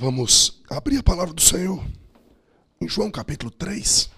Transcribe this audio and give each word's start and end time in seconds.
Vamos 0.00 0.62
abrir 0.70 0.98
a 0.98 1.02
palavra 1.02 1.34
do 1.34 1.42
Senhor 1.42 1.84
em 2.80 2.88
João 2.88 3.10
capítulo 3.10 3.50
3. 3.50 4.08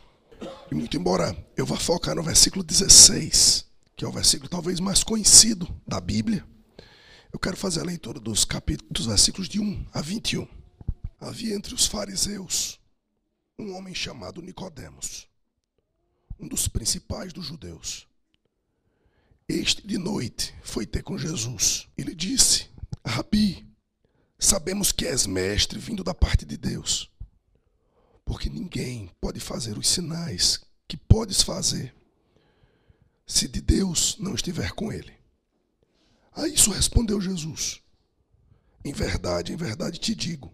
E 0.70 0.74
muito 0.74 0.94
embora 0.94 1.34
eu 1.56 1.64
vá 1.64 1.74
focar 1.78 2.14
no 2.14 2.22
versículo 2.22 2.62
16, 2.62 3.64
que 3.96 4.04
é 4.04 4.08
o 4.08 4.12
versículo 4.12 4.46
talvez 4.46 4.78
mais 4.78 5.02
conhecido 5.02 5.66
da 5.86 5.98
Bíblia, 5.98 6.46
eu 7.32 7.38
quero 7.38 7.56
fazer 7.56 7.80
a 7.80 7.84
leitura 7.84 8.20
dos 8.20 8.44
capítulos 8.44 8.92
dos 8.92 9.06
versículos 9.06 9.48
de 9.48 9.58
1 9.58 9.86
a 9.94 10.02
21. 10.02 10.46
Havia 11.18 11.54
entre 11.54 11.74
os 11.74 11.86
fariseus 11.86 12.78
um 13.58 13.74
homem 13.74 13.94
chamado 13.94 14.42
Nicodemos, 14.42 15.28
um 16.38 16.46
dos 16.46 16.68
principais 16.68 17.32
dos 17.32 17.46
judeus. 17.46 18.06
Este 19.48 19.86
de 19.86 19.96
noite 19.96 20.54
foi 20.62 20.84
ter 20.84 21.02
com 21.02 21.16
Jesus. 21.16 21.88
Ele 21.96 22.14
disse: 22.14 22.68
Rabi, 23.02 23.69
sabemos 24.40 24.90
que 24.90 25.06
és 25.06 25.26
mestre 25.26 25.78
vindo 25.78 26.02
da 26.02 26.14
parte 26.14 26.44
de 26.44 26.56
Deus. 26.56 27.10
Porque 28.24 28.48
ninguém 28.48 29.10
pode 29.20 29.38
fazer 29.38 29.76
os 29.76 29.86
sinais 29.86 30.60
que 30.88 30.96
podes 30.96 31.42
fazer 31.42 31.94
se 33.26 33.46
de 33.46 33.60
Deus 33.60 34.16
não 34.18 34.34
estiver 34.34 34.72
com 34.72 34.92
ele. 34.92 35.14
A 36.32 36.48
isso 36.48 36.70
respondeu 36.70 37.20
Jesus: 37.20 37.80
Em 38.84 38.92
verdade, 38.92 39.52
em 39.52 39.56
verdade 39.56 39.98
te 40.00 40.14
digo, 40.14 40.52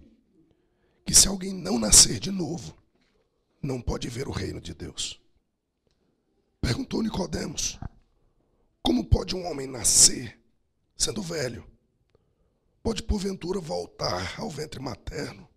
que 1.05 1.15
se 1.15 1.29
alguém 1.29 1.55
não 1.55 1.79
nascer 1.79 2.19
de 2.19 2.31
novo, 2.31 2.77
não 3.63 3.81
pode 3.81 4.09
ver 4.09 4.29
o 4.29 4.33
reino 4.33 4.61
de 4.61 4.75
Deus. 4.75 5.21
Perguntou 6.61 7.03
Nicodemos: 7.03 7.79
Como 8.83 9.05
pode 9.05 9.35
um 9.35 9.47
homem 9.47 9.67
nascer 9.67 10.39
sendo 10.97 11.23
velho? 11.23 11.76
Pode 12.87 13.03
porventura 13.03 13.59
voltar 13.59 14.41
ao 14.41 14.49
ventre 14.49 14.79
materno 14.79 15.49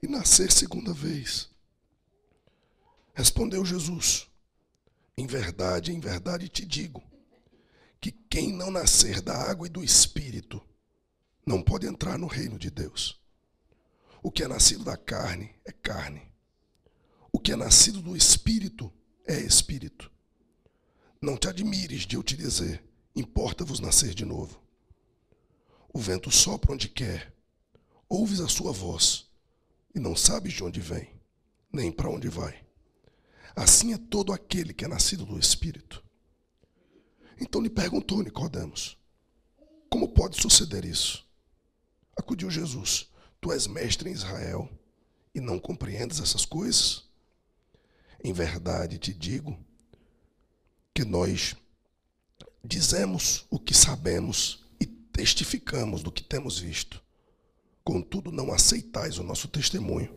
e 0.00 0.06
nascer 0.06 0.52
segunda 0.52 0.92
vez? 0.92 1.50
Respondeu 3.12 3.64
Jesus: 3.64 4.28
Em 5.18 5.26
verdade, 5.26 5.90
em 5.90 5.98
verdade 5.98 6.48
te 6.48 6.64
digo, 6.64 7.02
que 8.00 8.12
quem 8.12 8.52
não 8.52 8.70
nascer 8.70 9.20
da 9.20 9.34
água 9.36 9.66
e 9.66 9.70
do 9.70 9.82
espírito 9.82 10.62
não 11.44 11.60
pode 11.60 11.84
entrar 11.84 12.16
no 12.16 12.28
reino 12.28 12.56
de 12.56 12.70
Deus. 12.70 13.20
O 14.22 14.30
que 14.30 14.44
é 14.44 14.46
nascido 14.46 14.84
da 14.84 14.96
carne 14.96 15.52
é 15.64 15.72
carne. 15.72 16.32
O 17.32 17.40
que 17.40 17.50
é 17.50 17.56
nascido 17.56 18.00
do 18.00 18.16
espírito 18.16 18.92
é 19.26 19.40
espírito. 19.40 20.12
Não 21.20 21.36
te 21.36 21.48
admires 21.48 22.06
de 22.06 22.14
eu 22.14 22.22
te 22.22 22.36
dizer: 22.36 22.84
importa-vos 23.16 23.80
nascer 23.80 24.14
de 24.14 24.24
novo. 24.24 24.61
O 25.92 25.98
vento 25.98 26.30
sopra 26.30 26.72
onde 26.72 26.88
quer, 26.88 27.34
ouves 28.08 28.40
a 28.40 28.48
sua 28.48 28.72
voz 28.72 29.26
e 29.94 30.00
não 30.00 30.16
sabes 30.16 30.54
de 30.54 30.64
onde 30.64 30.80
vem, 30.80 31.12
nem 31.70 31.92
para 31.92 32.08
onde 32.08 32.28
vai. 32.28 32.64
Assim 33.54 33.92
é 33.92 33.98
todo 33.98 34.32
aquele 34.32 34.72
que 34.72 34.84
é 34.84 34.88
nascido 34.88 35.26
do 35.26 35.38
Espírito. 35.38 36.02
Então 37.38 37.60
lhe 37.60 37.68
perguntou 37.68 38.22
Nicodemos: 38.22 38.96
Como 39.90 40.08
pode 40.08 40.40
suceder 40.40 40.84
isso? 40.84 41.26
Acudiu 42.16 42.50
Jesus: 42.50 43.10
Tu 43.40 43.52
és 43.52 43.66
mestre 43.66 44.08
em 44.08 44.12
Israel 44.12 44.70
e 45.34 45.40
não 45.40 45.58
compreendes 45.58 46.20
essas 46.20 46.46
coisas? 46.46 47.04
Em 48.24 48.32
verdade 48.32 48.98
te 48.98 49.12
digo 49.12 49.58
que 50.94 51.04
nós 51.04 51.54
dizemos 52.64 53.44
o 53.50 53.58
que 53.58 53.74
sabemos 53.74 54.61
testificamos 55.12 56.02
do 56.02 56.10
que 56.10 56.22
temos 56.22 56.58
visto. 56.58 57.02
Contudo, 57.84 58.30
não 58.30 58.52
aceitais 58.52 59.18
o 59.18 59.22
nosso 59.22 59.48
testemunho. 59.48 60.14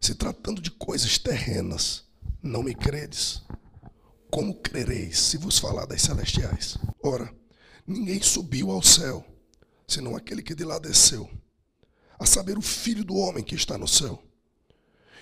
Se 0.00 0.14
tratando 0.14 0.60
de 0.60 0.70
coisas 0.70 1.18
terrenas, 1.18 2.04
não 2.42 2.62
me 2.62 2.74
credes. 2.74 3.42
Como 4.30 4.54
crereis 4.54 5.18
se 5.18 5.36
vos 5.36 5.58
falar 5.58 5.86
das 5.86 6.02
celestiais? 6.02 6.78
Ora, 7.02 7.32
ninguém 7.86 8.20
subiu 8.22 8.70
ao 8.70 8.82
céu, 8.82 9.24
senão 9.86 10.16
aquele 10.16 10.42
que 10.42 10.54
de 10.54 10.64
lá 10.64 10.78
desceu, 10.78 11.28
a 12.18 12.24
saber, 12.24 12.56
o 12.56 12.62
filho 12.62 13.04
do 13.04 13.16
homem 13.16 13.44
que 13.44 13.54
está 13.54 13.76
no 13.76 13.88
céu. 13.88 14.22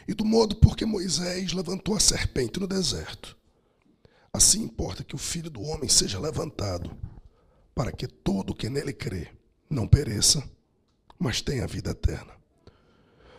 E 0.07 0.15
do 0.15 0.25
modo 0.25 0.57
porque 0.57 0.85
Moisés 0.85 1.53
levantou 1.53 1.95
a 1.95 2.01
serpente 2.01 2.61
no 2.61 2.67
deserto, 2.67 3.37
Assim 4.33 4.63
importa 4.63 5.03
que 5.03 5.15
o 5.15 5.19
Filho 5.19 5.51
do 5.51 5.61
Homem 5.63 5.89
seja 5.89 6.19
levantado, 6.19 6.97
para 7.81 7.93
que 7.93 8.07
todo 8.07 8.55
que 8.55 8.69
nele 8.69 8.93
crê 8.93 9.29
não 9.71 9.89
pereça, 9.89 10.47
mas 11.19 11.41
tenha 11.41 11.67
vida 11.67 11.93
eterna. 11.93 12.37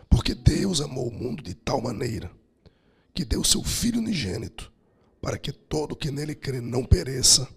Porque 0.10 0.34
Deus 0.34 0.82
amou 0.82 1.10
o 1.10 1.14
mundo 1.14 1.44
de 1.44 1.54
tal 1.54 1.80
maneira 1.80 2.32
que 3.14 3.24
deu 3.24 3.44
seu 3.44 3.64
Filho 3.64 4.00
unigênito, 4.00 4.74
para 5.22 5.38
que 5.38 5.52
todo 5.52 5.96
que 5.96 6.10
nele 6.10 6.34
crê 6.34 6.60
não 6.60 6.84
pereça, 6.84 7.48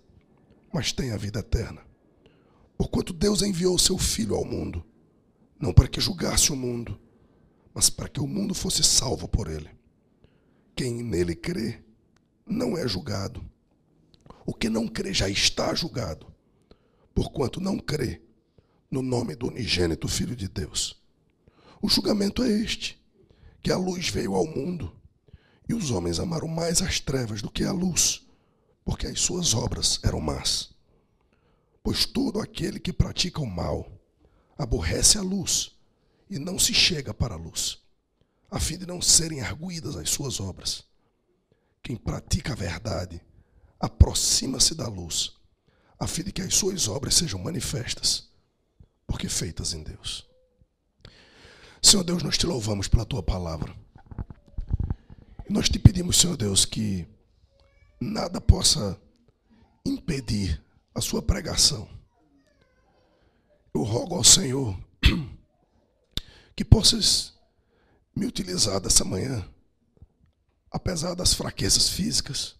mas 0.70 0.92
tenha 0.92 1.16
vida 1.16 1.38
eterna. 1.38 1.80
Porquanto 2.76 3.14
Deus 3.14 3.40
enviou 3.40 3.78
seu 3.78 3.96
Filho 3.96 4.34
ao 4.34 4.44
mundo, 4.44 4.84
não 5.58 5.72
para 5.72 5.88
que 5.88 6.02
julgasse 6.02 6.52
o 6.52 6.56
mundo, 6.56 7.00
mas 7.72 7.88
para 7.88 8.10
que 8.10 8.20
o 8.20 8.26
mundo 8.26 8.54
fosse 8.54 8.84
salvo 8.84 9.26
por 9.26 9.50
ele. 9.50 9.70
Quem 10.76 11.02
nele 11.02 11.34
crê 11.34 11.82
não 12.46 12.76
é 12.76 12.86
julgado. 12.86 13.42
O 14.44 14.52
que 14.52 14.68
não 14.68 14.86
crê 14.86 15.14
já 15.14 15.30
está 15.30 15.74
julgado, 15.74 16.33
porquanto 17.14 17.60
não 17.60 17.78
crê 17.78 18.20
no 18.90 19.02
nome 19.02 19.34
do 19.34 19.46
unigênito 19.48 20.08
Filho 20.08 20.36
de 20.36 20.48
Deus. 20.48 21.00
O 21.80 21.88
julgamento 21.88 22.42
é 22.42 22.50
este: 22.50 23.00
que 23.62 23.70
a 23.70 23.76
luz 23.76 24.08
veio 24.08 24.34
ao 24.34 24.46
mundo, 24.46 24.94
e 25.68 25.74
os 25.74 25.90
homens 25.90 26.18
amaram 26.18 26.48
mais 26.48 26.82
as 26.82 27.00
trevas 27.00 27.40
do 27.40 27.50
que 27.50 27.64
a 27.64 27.72
luz, 27.72 28.26
porque 28.84 29.06
as 29.06 29.20
suas 29.20 29.54
obras 29.54 29.98
eram 30.02 30.20
más. 30.20 30.74
Pois 31.82 32.04
todo 32.04 32.40
aquele 32.40 32.78
que 32.78 32.92
pratica 32.92 33.40
o 33.40 33.46
mal 33.46 33.90
aborrece 34.56 35.18
a 35.18 35.22
luz 35.22 35.72
e 36.30 36.38
não 36.38 36.58
se 36.58 36.72
chega 36.72 37.12
para 37.12 37.34
a 37.34 37.38
luz, 37.38 37.78
a 38.50 38.58
fim 38.58 38.78
de 38.78 38.86
não 38.86 39.00
serem 39.02 39.40
arguídas 39.40 39.96
as 39.96 40.10
suas 40.10 40.40
obras. 40.40 40.84
Quem 41.82 41.96
pratica 41.96 42.52
a 42.52 42.56
verdade 42.56 43.20
aproxima-se 43.78 44.74
da 44.74 44.88
luz, 44.88 45.36
a 45.98 46.06
fim 46.06 46.22
de 46.22 46.32
que 46.32 46.42
as 46.42 46.54
suas 46.54 46.88
obras 46.88 47.14
sejam 47.14 47.38
manifestas, 47.40 48.28
porque 49.06 49.28
feitas 49.28 49.72
em 49.72 49.82
Deus. 49.82 50.26
Senhor 51.82 52.02
Deus, 52.02 52.22
nós 52.22 52.38
te 52.38 52.46
louvamos 52.46 52.88
pela 52.88 53.04
tua 53.04 53.22
palavra. 53.22 53.74
E 55.48 55.52
nós 55.52 55.68
te 55.68 55.78
pedimos, 55.78 56.16
Senhor 56.16 56.36
Deus, 56.36 56.64
que 56.64 57.06
nada 58.00 58.40
possa 58.40 59.00
impedir 59.84 60.62
a 60.94 61.00
sua 61.00 61.22
pregação. 61.22 61.88
Eu 63.74 63.82
rogo 63.82 64.14
ao 64.14 64.24
Senhor 64.24 64.78
que 66.56 66.64
possas 66.64 67.34
me 68.16 68.26
utilizar 68.26 68.80
dessa 68.80 69.04
manhã 69.04 69.46
apesar 70.74 71.14
das 71.14 71.32
fraquezas 71.32 71.88
físicas, 71.88 72.56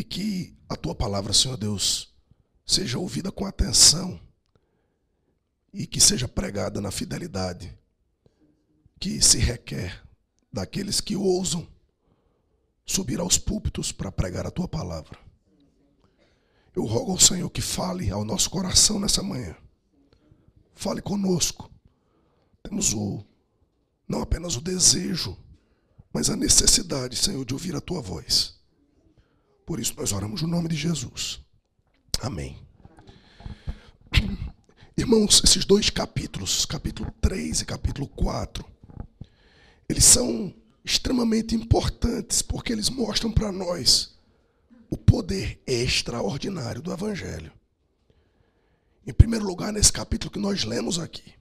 e 0.00 0.04
que 0.04 0.56
a 0.66 0.76
tua 0.76 0.94
palavra, 0.94 1.30
Senhor 1.30 1.58
Deus, 1.58 2.14
seja 2.64 2.98
ouvida 2.98 3.30
com 3.30 3.44
atenção 3.44 4.18
e 5.74 5.86
que 5.86 6.00
seja 6.00 6.26
pregada 6.26 6.80
na 6.80 6.90
fidelidade 6.90 7.78
que 8.98 9.20
se 9.20 9.36
requer 9.36 10.02
daqueles 10.50 11.02
que 11.02 11.14
ousam 11.14 11.68
subir 12.86 13.20
aos 13.20 13.36
púlpitos 13.36 13.92
para 13.92 14.10
pregar 14.10 14.46
a 14.46 14.50
tua 14.50 14.66
palavra. 14.66 15.18
Eu 16.74 16.86
rogo 16.86 17.12
ao 17.12 17.20
Senhor 17.20 17.50
que 17.50 17.60
fale 17.60 18.10
ao 18.10 18.24
nosso 18.24 18.48
coração 18.48 18.98
nessa 18.98 19.22
manhã. 19.22 19.54
Fale 20.74 21.02
conosco. 21.02 21.70
Temos 22.62 22.94
o 22.94 23.22
não 24.08 24.22
apenas 24.22 24.56
o 24.56 24.62
desejo 24.62 25.36
mas 26.10 26.30
a 26.30 26.36
necessidade, 26.36 27.16
Senhor, 27.16 27.44
de 27.44 27.52
ouvir 27.52 27.76
a 27.76 27.80
tua 27.80 28.00
voz. 28.00 28.59
Por 29.70 29.78
isso 29.78 29.94
nós 29.96 30.10
oramos 30.10 30.42
no 30.42 30.48
nome 30.48 30.68
de 30.68 30.74
Jesus. 30.74 31.38
Amém. 32.20 32.58
Irmãos, 34.98 35.40
esses 35.44 35.64
dois 35.64 35.88
capítulos, 35.90 36.66
capítulo 36.66 37.14
3 37.20 37.60
e 37.60 37.64
capítulo 37.64 38.08
4, 38.08 38.64
eles 39.88 40.04
são 40.04 40.52
extremamente 40.84 41.54
importantes 41.54 42.42
porque 42.42 42.72
eles 42.72 42.90
mostram 42.90 43.30
para 43.30 43.52
nós 43.52 44.18
o 44.90 44.96
poder 44.96 45.62
extraordinário 45.64 46.82
do 46.82 46.92
Evangelho. 46.92 47.52
Em 49.06 49.12
primeiro 49.12 49.46
lugar, 49.46 49.72
nesse 49.72 49.92
capítulo 49.92 50.32
que 50.32 50.40
nós 50.40 50.64
lemos 50.64 50.98
aqui, 50.98 51.32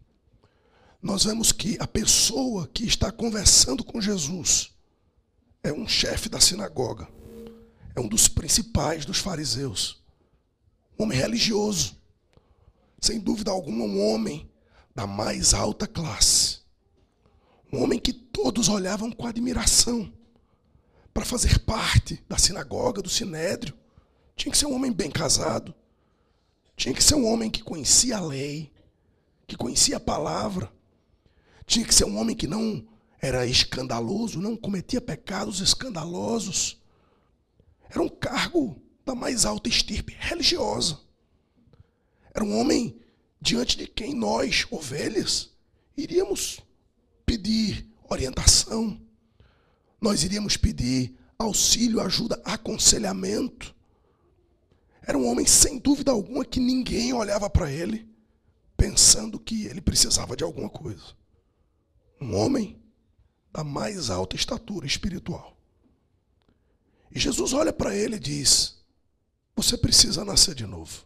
nós 1.02 1.24
vemos 1.24 1.52
que 1.52 1.78
a 1.80 1.88
pessoa 1.88 2.68
que 2.68 2.86
está 2.86 3.12
conversando 3.12 3.84
com 3.84 4.00
Jesus 4.00 4.70
é 5.64 5.74
um 5.74 5.88
chefe 5.88 6.30
da 6.30 6.40
sinagoga, 6.40 7.08
é 8.00 8.02
um 8.02 8.08
dos 8.08 8.28
principais 8.28 9.06
dos 9.06 9.20
fariseus, 9.20 10.02
um 10.98 11.04
homem 11.04 11.18
religioso, 11.18 11.98
sem 13.00 13.20
dúvida 13.20 13.52
alguma, 13.52 13.84
um 13.84 14.02
homem 14.10 14.50
da 14.96 15.06
mais 15.06 15.54
alta 15.54 15.86
classe. 15.86 16.60
Um 17.72 17.84
homem 17.84 18.00
que 18.00 18.12
todos 18.12 18.68
olhavam 18.68 19.12
com 19.12 19.28
admiração 19.28 20.12
para 21.14 21.24
fazer 21.24 21.60
parte 21.60 22.24
da 22.28 22.38
sinagoga, 22.38 23.02
do 23.02 23.10
sinédrio. 23.10 23.78
Tinha 24.36 24.52
que 24.52 24.58
ser 24.58 24.66
um 24.66 24.74
homem 24.74 24.92
bem 24.92 25.12
casado. 25.12 25.74
Tinha 26.76 26.94
que 26.96 27.04
ser 27.04 27.16
um 27.16 27.28
homem 27.28 27.50
que 27.50 27.62
conhecia 27.62 28.18
a 28.18 28.22
lei, 28.22 28.72
que 29.46 29.56
conhecia 29.56 29.98
a 29.98 30.02
palavra. 30.02 30.72
Tinha 31.66 31.86
que 31.86 31.94
ser 31.94 32.06
um 32.06 32.18
homem 32.18 32.36
que 32.36 32.48
não 32.48 32.86
era 33.22 33.46
escandaloso, 33.46 34.42
não 34.42 34.56
cometia 34.56 35.00
pecados 35.00 35.60
escandalosos. 35.60 36.79
Era 37.90 38.02
um 38.02 38.10
cargo 38.10 38.82
da 39.06 39.16
mais 39.16 39.46
alta 39.46 39.68
estirpe 39.68 40.16
religiosa. 40.18 41.00
Era 42.34 42.44
um 42.44 42.60
homem 42.60 43.00
diante 43.42 43.78
de 43.78 43.88
quem 43.88 44.14
nós, 44.14 44.68
ovelhas, 44.70 45.52
iríamos 45.98 46.60
pedir 47.26 47.90
orientação, 48.10 49.00
nós 50.00 50.24
iríamos 50.24 50.56
pedir 50.56 51.18
auxílio, 51.38 52.00
ajuda, 52.02 52.42
aconselhamento. 52.46 53.76
Era 55.02 55.18
um 55.18 55.28
homem, 55.28 55.46
sem 55.46 55.80
dúvida 55.80 56.12
alguma, 56.12 56.46
que 56.46 56.60
ninguém 56.60 57.14
olhava 57.14 57.50
para 57.50 57.72
ele 57.72 58.08
pensando 58.78 59.40
que 59.40 59.66
ele 59.66 59.82
precisava 59.82 60.36
de 60.38 60.44
alguma 60.44 60.70
coisa. 60.70 61.14
Um 62.22 62.36
homem 62.36 62.82
da 63.52 63.64
mais 63.64 64.10
alta 64.10 64.36
estatura 64.36 64.86
espiritual. 64.86 65.59
E 67.12 67.20
Jesus 67.20 67.54
olha 67.54 67.74
para 67.74 67.96
ele 67.96 68.16
e 68.16 68.20
diz: 68.20 68.78
Você 69.56 69.78
precisa 69.78 70.24
nascer 70.24 70.56
de 70.56 70.66
novo. 70.66 71.06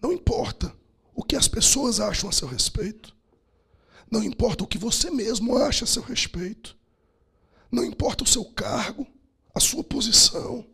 Não 0.00 0.12
importa 0.12 0.74
o 1.14 1.22
que 1.22 1.36
as 1.36 1.48
pessoas 1.48 2.00
acham 2.00 2.28
a 2.28 2.32
seu 2.32 2.48
respeito. 2.48 3.14
Não 4.10 4.22
importa 4.22 4.64
o 4.64 4.66
que 4.66 4.78
você 4.78 5.10
mesmo 5.10 5.56
acha 5.56 5.84
a 5.84 5.88
seu 5.88 6.02
respeito. 6.02 6.76
Não 7.70 7.84
importa 7.84 8.22
o 8.22 8.26
seu 8.26 8.44
cargo, 8.44 9.06
a 9.54 9.60
sua 9.60 9.82
posição. 9.82 10.64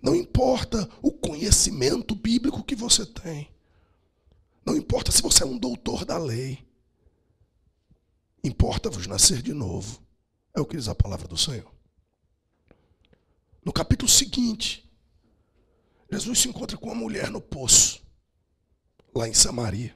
Não 0.00 0.14
importa 0.14 0.88
o 1.02 1.10
conhecimento 1.10 2.14
bíblico 2.14 2.62
que 2.62 2.76
você 2.76 3.04
tem. 3.04 3.50
Não 4.64 4.76
importa 4.76 5.10
se 5.10 5.22
você 5.22 5.42
é 5.42 5.46
um 5.46 5.58
doutor 5.58 6.04
da 6.04 6.16
lei. 6.16 6.64
Importa-vos 8.44 9.06
nascer 9.06 9.42
de 9.42 9.52
novo. 9.52 10.00
É 10.54 10.60
o 10.60 10.66
que 10.66 10.76
diz 10.76 10.88
a 10.88 10.94
palavra 10.94 11.26
do 11.26 11.36
Senhor. 11.36 11.77
No 13.68 13.72
capítulo 13.74 14.10
seguinte, 14.10 14.90
Jesus 16.10 16.38
se 16.38 16.48
encontra 16.48 16.74
com 16.78 16.86
uma 16.86 16.94
mulher 16.94 17.30
no 17.30 17.38
poço, 17.38 18.02
lá 19.14 19.28
em 19.28 19.34
Samaria. 19.34 19.94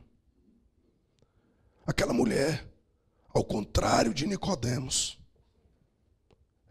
Aquela 1.86 2.12
mulher, 2.12 2.70
ao 3.30 3.42
contrário 3.42 4.12
de 4.12 4.26
Nicodemos, 4.26 5.19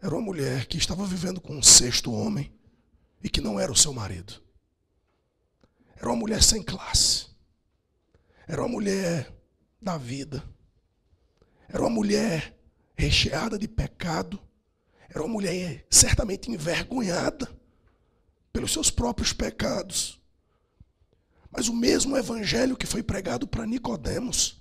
era 0.00 0.14
uma 0.14 0.22
mulher 0.22 0.66
que 0.66 0.78
estava 0.78 1.04
vivendo 1.04 1.40
com 1.40 1.56
um 1.56 1.62
sexto 1.62 2.12
homem 2.12 2.56
e 3.20 3.28
que 3.28 3.40
não 3.40 3.58
era 3.58 3.72
o 3.72 3.76
seu 3.76 3.92
marido. 3.92 4.40
Era 5.96 6.06
uma 6.06 6.14
mulher 6.14 6.40
sem 6.40 6.62
classe. 6.62 7.26
Era 8.46 8.62
uma 8.62 8.68
mulher 8.68 9.36
da 9.80 9.98
vida. 9.98 10.48
Era 11.68 11.82
uma 11.82 11.90
mulher 11.90 12.56
recheada 12.94 13.58
de 13.58 13.66
pecado. 13.66 14.40
Era 15.14 15.22
uma 15.22 15.32
mulher 15.32 15.86
certamente 15.90 16.50
envergonhada 16.50 17.54
pelos 18.50 18.72
seus 18.72 18.90
próprios 18.90 19.32
pecados. 19.34 20.18
Mas 21.50 21.68
o 21.68 21.74
mesmo 21.74 22.16
evangelho 22.16 22.76
que 22.76 22.86
foi 22.86 23.02
pregado 23.02 23.46
para 23.46 23.66
Nicodemos 23.66 24.58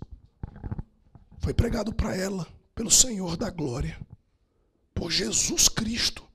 foi 1.39 1.53
pregado 1.53 1.93
para 1.93 2.17
ela 2.17 2.45
pelo 2.75 2.91
Senhor 2.91 3.37
da 3.37 3.49
glória, 3.49 3.97
por 4.93 5.09
Jesus 5.09 5.69
Cristo, 5.69 6.27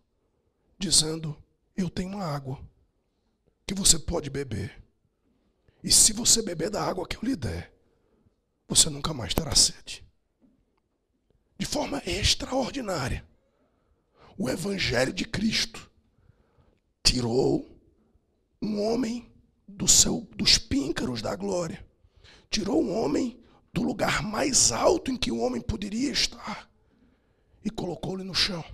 dizendo: 0.78 1.36
Eu 1.76 1.90
tenho 1.90 2.08
uma 2.08 2.24
água 2.24 2.58
que 3.66 3.74
você 3.74 3.98
pode 3.98 4.30
beber. 4.30 4.82
E 5.84 5.92
se 5.92 6.14
você 6.14 6.40
beber 6.40 6.70
da 6.70 6.82
água 6.82 7.06
que 7.06 7.16
eu 7.16 7.20
lhe 7.22 7.36
der, 7.36 7.70
você 8.66 8.88
nunca 8.88 9.12
mais 9.12 9.34
terá 9.34 9.54
sede. 9.54 10.02
De 11.58 11.66
forma 11.66 12.02
extraordinária, 12.06 13.26
o 14.36 14.48
Evangelho 14.48 15.12
de 15.12 15.24
Cristo 15.24 15.90
tirou 17.02 17.66
um 18.60 18.82
homem 18.82 19.30
do 19.66 19.88
seu, 19.88 20.28
dos 20.36 20.58
píncaros 20.58 21.22
da 21.22 21.34
glória, 21.34 21.84
tirou 22.50 22.82
um 22.82 22.96
homem 22.96 23.40
do 23.72 23.82
lugar 23.82 24.22
mais 24.22 24.72
alto 24.72 25.10
em 25.10 25.16
que 25.16 25.30
o 25.30 25.38
homem 25.38 25.60
poderia 25.60 26.10
estar 26.10 26.70
e 27.64 27.70
colocou-lhe 27.70 28.24
no 28.24 28.34
chão. 28.34 28.64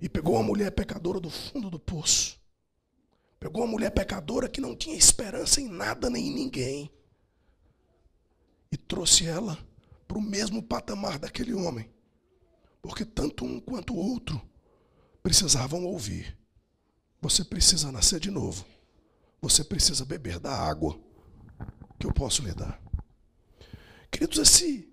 E 0.00 0.08
pegou 0.08 0.34
uma 0.34 0.42
mulher 0.42 0.70
pecadora 0.72 1.20
do 1.20 1.30
fundo 1.30 1.70
do 1.70 1.78
poço. 1.78 2.38
Pegou 3.38 3.62
uma 3.62 3.70
mulher 3.70 3.90
pecadora 3.90 4.48
que 4.48 4.60
não 4.60 4.76
tinha 4.76 4.96
esperança 4.96 5.60
em 5.60 5.68
nada 5.68 6.10
nem 6.10 6.28
em 6.28 6.34
ninguém. 6.34 6.90
E 8.70 8.76
trouxe 8.76 9.26
ela 9.26 9.58
para 10.08 10.18
o 10.18 10.22
mesmo 10.22 10.62
patamar 10.62 11.18
daquele 11.18 11.54
homem. 11.54 11.93
Porque 12.84 13.02
tanto 13.02 13.46
um 13.46 13.58
quanto 13.58 13.94
o 13.94 13.96
outro 13.96 14.38
precisavam 15.22 15.86
ouvir. 15.86 16.36
Você 17.18 17.42
precisa 17.42 17.90
nascer 17.90 18.20
de 18.20 18.30
novo. 18.30 18.66
Você 19.40 19.64
precisa 19.64 20.04
beber 20.04 20.38
da 20.38 20.52
água 20.52 21.00
que 21.98 22.06
eu 22.06 22.12
posso 22.12 22.42
lhe 22.42 22.52
dar. 22.52 22.78
Queridos, 24.10 24.36
esse 24.36 24.92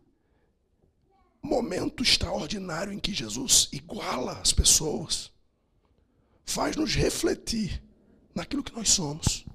momento 1.44 2.02
extraordinário 2.02 2.94
em 2.94 2.98
que 2.98 3.14
Jesus 3.14 3.68
iguala 3.74 4.40
as 4.40 4.54
pessoas 4.54 5.30
faz-nos 6.46 6.96
refletir 6.96 7.84
naquilo 8.34 8.64
que 8.64 8.74
nós 8.74 8.88
somos 8.88 9.46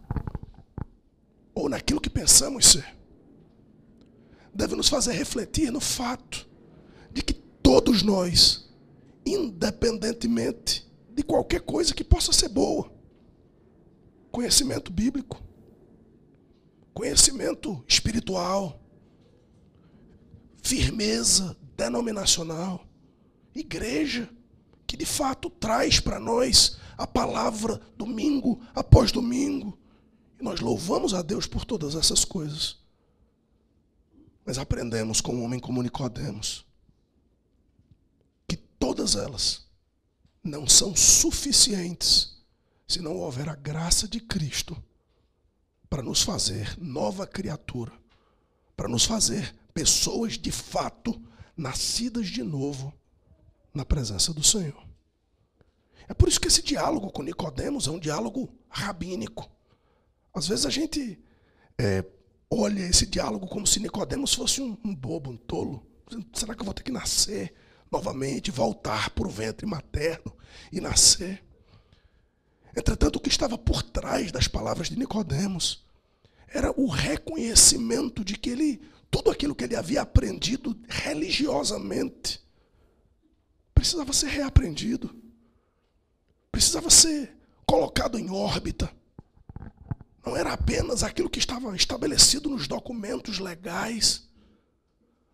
ou 1.54 1.70
naquilo 1.70 2.02
que 2.02 2.10
pensamos 2.10 2.66
ser. 2.66 2.98
Deve 4.52 4.76
nos 4.76 4.90
fazer 4.90 5.12
refletir 5.12 5.72
no 5.72 5.80
fato 5.80 6.46
de 7.10 7.22
que 7.22 7.45
todos 7.80 8.02
nós, 8.02 8.70
independentemente 9.26 10.90
de 11.10 11.22
qualquer 11.22 11.60
coisa 11.60 11.94
que 11.94 12.02
possa 12.02 12.32
ser 12.32 12.48
boa, 12.48 12.90
conhecimento 14.30 14.90
bíblico, 14.90 15.42
conhecimento 16.94 17.84
espiritual, 17.86 18.80
firmeza 20.62 21.54
denominacional, 21.76 22.86
igreja, 23.54 24.30
que 24.86 24.96
de 24.96 25.04
fato 25.04 25.50
traz 25.50 26.00
para 26.00 26.18
nós 26.18 26.78
a 26.96 27.06
palavra 27.06 27.78
domingo 27.94 28.58
após 28.74 29.12
domingo. 29.12 29.78
E 30.40 30.42
nós 30.42 30.60
louvamos 30.60 31.12
a 31.12 31.20
Deus 31.20 31.46
por 31.46 31.66
todas 31.66 31.94
essas 31.94 32.24
coisas. 32.24 32.78
Mas 34.46 34.56
aprendemos 34.56 35.20
com 35.20 35.34
um 35.34 35.44
homem 35.44 35.60
como 35.60 35.82
Nicodemos 35.82 36.65
todas 38.96 39.14
elas 39.14 39.66
não 40.42 40.66
são 40.66 40.96
suficientes 40.96 42.34
se 42.88 43.02
não 43.02 43.18
houver 43.18 43.46
a 43.46 43.54
graça 43.54 44.08
de 44.08 44.20
Cristo 44.20 44.82
para 45.90 46.02
nos 46.02 46.22
fazer 46.22 46.74
nova 46.80 47.26
criatura, 47.26 47.92
para 48.74 48.88
nos 48.88 49.04
fazer 49.04 49.54
pessoas 49.74 50.38
de 50.38 50.50
fato 50.50 51.20
nascidas 51.54 52.28
de 52.28 52.42
novo 52.42 52.90
na 53.74 53.84
presença 53.84 54.32
do 54.32 54.42
Senhor. 54.42 54.82
É 56.08 56.14
por 56.14 56.28
isso 56.28 56.40
que 56.40 56.48
esse 56.48 56.62
diálogo 56.62 57.10
com 57.10 57.22
Nicodemos 57.22 57.86
é 57.86 57.90
um 57.90 57.98
diálogo 57.98 58.48
rabínico. 58.66 59.50
Às 60.32 60.48
vezes 60.48 60.64
a 60.64 60.70
gente 60.70 61.22
é, 61.76 62.02
olha 62.48 62.80
esse 62.80 63.04
diálogo 63.04 63.46
como 63.46 63.66
se 63.66 63.78
Nicodemos 63.78 64.32
fosse 64.32 64.62
um, 64.62 64.78
um 64.82 64.94
bobo, 64.94 65.30
um 65.30 65.36
tolo. 65.36 65.86
Será 66.32 66.54
que 66.54 66.62
eu 66.62 66.64
vou 66.64 66.72
ter 66.74 66.82
que 66.82 66.92
nascer 66.92 67.52
novamente, 67.90 68.50
voltar 68.50 69.10
para 69.10 69.26
o 69.26 69.30
ventre 69.30 69.66
materno 69.66 70.36
e 70.72 70.80
nascer? 70.80 71.44
Entretanto, 72.76 73.16
o 73.16 73.20
que 73.20 73.28
estava 73.28 73.56
por 73.56 73.82
trás 73.82 74.30
das 74.30 74.48
palavras 74.48 74.88
de 74.88 74.98
Nicodemos 74.98 75.86
era 76.48 76.72
o 76.78 76.88
reconhecimento 76.88 78.24
de 78.24 78.36
que 78.36 78.50
ele 78.50 78.80
tudo 79.10 79.30
aquilo 79.30 79.54
que 79.54 79.64
ele 79.64 79.76
havia 79.76 80.02
aprendido 80.02 80.78
religiosamente 80.88 82.44
precisava 83.74 84.12
ser 84.12 84.28
reaprendido, 84.28 85.14
precisava 86.50 86.90
ser 86.90 87.36
colocado 87.64 88.18
em 88.18 88.30
órbita. 88.30 88.90
Não 90.24 90.36
era 90.36 90.52
apenas 90.52 91.02
aquilo 91.02 91.30
que 91.30 91.38
estava 91.38 91.74
estabelecido 91.76 92.48
nos 92.48 92.66
documentos 92.66 93.38
legais, 93.38 94.28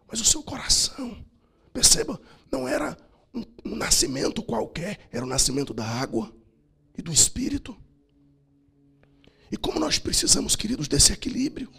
mas 0.06 0.20
o 0.20 0.24
seu 0.24 0.42
coração. 0.42 1.24
Perceba, 1.72 2.20
não 2.50 2.68
era 2.68 2.96
um, 3.34 3.44
um 3.64 3.76
nascimento 3.76 4.42
qualquer, 4.42 5.08
era 5.10 5.24
o 5.24 5.28
nascimento 5.28 5.72
da 5.72 5.84
água 5.84 6.34
e 6.96 7.02
do 7.02 7.12
espírito. 7.12 7.76
E 9.50 9.56
como 9.56 9.78
nós 9.78 9.98
precisamos, 9.98 10.56
queridos, 10.56 10.88
desse 10.88 11.12
equilíbrio. 11.12 11.70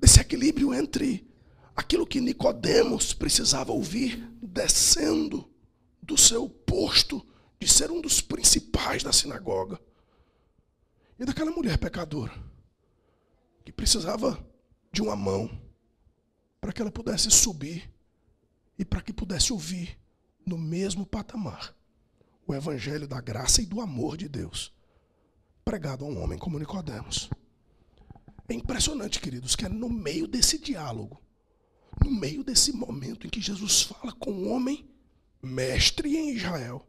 desequilíbrio 0.00 0.72
entre 0.72 1.28
aquilo 1.74 2.06
que 2.06 2.20
Nicodemos 2.20 3.12
precisava 3.12 3.72
ouvir 3.72 4.30
descendo 4.42 5.50
do 6.02 6.16
seu 6.16 6.48
posto 6.48 7.24
de 7.58 7.68
ser 7.68 7.90
um 7.90 8.00
dos 8.00 8.20
principais 8.20 9.02
da 9.02 9.12
sinagoga 9.12 9.80
e 11.18 11.24
daquela 11.24 11.50
mulher 11.50 11.78
pecadora 11.78 12.32
que 13.64 13.72
precisava 13.72 14.44
de 14.92 15.02
uma 15.02 15.14
mão 15.14 15.50
para 16.60 16.72
que 16.72 16.80
ela 16.80 16.90
pudesse 16.90 17.30
subir 17.30 17.90
e 18.80 18.84
para 18.84 19.02
que 19.02 19.12
pudesse 19.12 19.52
ouvir 19.52 19.98
no 20.46 20.56
mesmo 20.56 21.04
patamar 21.04 21.76
o 22.46 22.54
evangelho 22.54 23.06
da 23.06 23.20
graça 23.20 23.60
e 23.60 23.66
do 23.66 23.78
amor 23.78 24.16
de 24.16 24.26
Deus 24.26 24.72
pregado 25.62 26.02
a 26.02 26.08
um 26.08 26.18
homem 26.18 26.38
como 26.38 26.58
Nicodemos. 26.58 27.28
É 28.48 28.54
impressionante, 28.54 29.20
queridos, 29.20 29.54
que 29.54 29.66
é 29.66 29.68
no 29.68 29.90
meio 29.90 30.26
desse 30.26 30.58
diálogo, 30.58 31.22
no 32.02 32.10
meio 32.10 32.42
desse 32.42 32.72
momento 32.72 33.26
em 33.26 33.30
que 33.30 33.42
Jesus 33.42 33.82
fala 33.82 34.14
com 34.14 34.32
um 34.32 34.50
homem 34.50 34.88
mestre 35.42 36.16
em 36.16 36.34
Israel, 36.34 36.88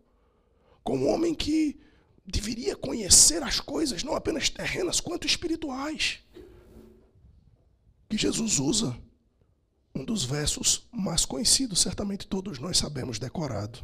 com 0.86 0.98
um 0.98 1.10
homem 1.10 1.36
que 1.36 1.78
deveria 2.26 2.74
conhecer 2.74 3.44
as 3.44 3.60
coisas 3.60 4.02
não 4.02 4.16
apenas 4.16 4.50
terrenas 4.50 5.02
quanto 5.02 5.28
espirituais, 5.28 6.22
que 8.10 8.18
Jesus 8.18 8.60
usa 8.60 8.98
um 9.94 10.06
dos 10.06 10.24
versos 10.24 10.88
mais 10.92 11.26
conhecidos, 11.26 11.82
certamente 11.82 12.28
todos 12.28 12.60
nós 12.60 12.78
sabemos 12.78 13.20
decorado. 13.20 13.80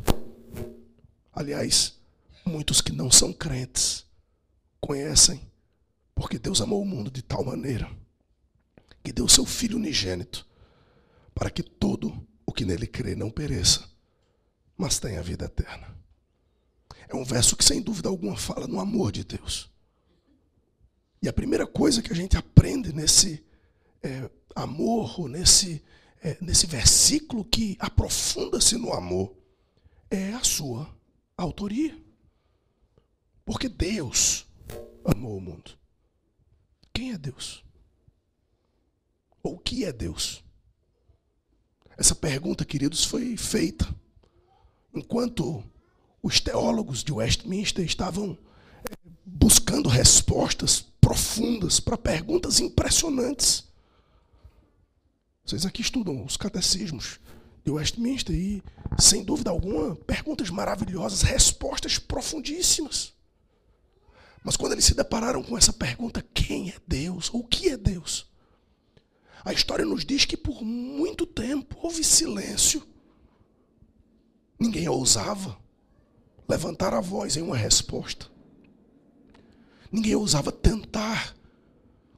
Aliás, 1.34 2.00
muitos 2.46 2.82
que 2.82 2.92
não 2.92 3.12
são 3.12 3.34
crentes 3.34 4.06
conhecem, 4.80 5.42
porque 6.16 6.40
Deus 6.40 6.62
amou 6.62 6.82
o 6.82 6.86
mundo 6.86 7.12
de 7.12 7.22
tal 7.22 7.44
maneira 7.44 7.90
que 9.04 9.14
deu 9.14 9.28
seu 9.28 9.46
Filho 9.46 9.78
unigênito 9.78 10.46
para 11.34 11.50
que 11.50 11.64
todo 11.64 12.28
o 12.46 12.52
que 12.52 12.66
nele 12.66 12.88
crê 12.88 13.16
não 13.16 13.30
pereça, 13.30 13.88
mas 14.76 15.00
tenha 15.00 15.22
vida 15.22 15.46
eterna. 15.46 15.96
É 17.08 17.16
um 17.16 17.24
verso 17.24 17.56
que, 17.56 17.64
sem 17.64 17.82
dúvida 17.82 18.10
alguma, 18.10 18.36
fala 18.36 18.68
no 18.68 18.80
amor 18.80 19.12
de 19.12 19.24
Deus. 19.24 19.72
E 21.22 21.30
a 21.30 21.34
primeira 21.34 21.66
coisa 21.66 22.02
que 22.02 22.12
a 22.12 22.16
gente 22.16 22.36
aprende 22.36 22.92
nesse 22.92 23.46
é, 24.04 24.30
amor, 24.56 25.28
nesse, 25.28 25.84
é, 26.22 26.38
nesse 26.42 26.66
versículo 26.66 27.46
que 27.46 27.78
aprofunda-se 27.80 28.78
no 28.78 28.94
amor, 28.94 29.36
é 30.10 30.34
a 30.34 30.44
sua 30.44 30.90
autoria. 31.36 31.98
Porque 33.46 33.70
Deus 33.70 34.46
amou 35.06 35.38
o 35.38 35.42
mundo. 35.42 35.78
Quem 36.94 37.14
é 37.14 37.18
Deus? 37.18 37.64
Ou 39.44 39.56
o 39.56 39.60
que 39.60 39.86
é 39.86 39.94
Deus? 39.94 40.44
Essa 41.98 42.14
pergunta, 42.14 42.66
queridos, 42.66 43.04
foi 43.04 43.38
feita 43.38 43.88
enquanto 44.94 45.64
os 46.22 46.40
teólogos 46.40 47.04
de 47.04 47.14
Westminster 47.14 47.86
estavam 47.86 48.38
eh, 48.90 48.96
buscando 49.26 49.88
respostas 49.88 50.82
profundas 51.00 51.80
para 51.80 51.98
perguntas 51.98 52.60
impressionantes. 52.60 53.67
Vocês 55.48 55.66
aqui 55.66 55.82
estudam 55.82 56.26
os 56.26 56.36
catecismos 56.36 57.22
de 57.64 57.72
Westminster 57.72 58.36
e, 58.36 58.62
sem 59.00 59.24
dúvida 59.24 59.50
alguma, 59.50 59.96
perguntas 59.96 60.50
maravilhosas, 60.50 61.22
respostas 61.22 61.98
profundíssimas. 61.98 63.14
Mas 64.44 64.58
quando 64.58 64.74
eles 64.74 64.84
se 64.84 64.94
depararam 64.94 65.42
com 65.42 65.58
essa 65.58 65.72
pergunta, 65.72 66.22
quem 66.34 66.72
é 66.72 66.76
Deus? 66.86 67.34
Ou 67.34 67.40
o 67.40 67.48
que 67.48 67.70
é 67.70 67.78
Deus? 67.78 68.30
A 69.46 69.54
história 69.54 69.86
nos 69.86 70.04
diz 70.04 70.26
que 70.26 70.36
por 70.36 70.62
muito 70.62 71.26
tempo 71.26 71.78
houve 71.82 72.04
silêncio. 72.04 72.86
Ninguém 74.60 74.90
ousava 74.90 75.58
levantar 76.46 76.94
a 76.94 77.00
voz 77.00 77.38
em 77.38 77.42
uma 77.42 77.56
resposta. 77.56 78.28
Ninguém 79.90 80.16
ousava 80.16 80.52
tentar 80.52 81.34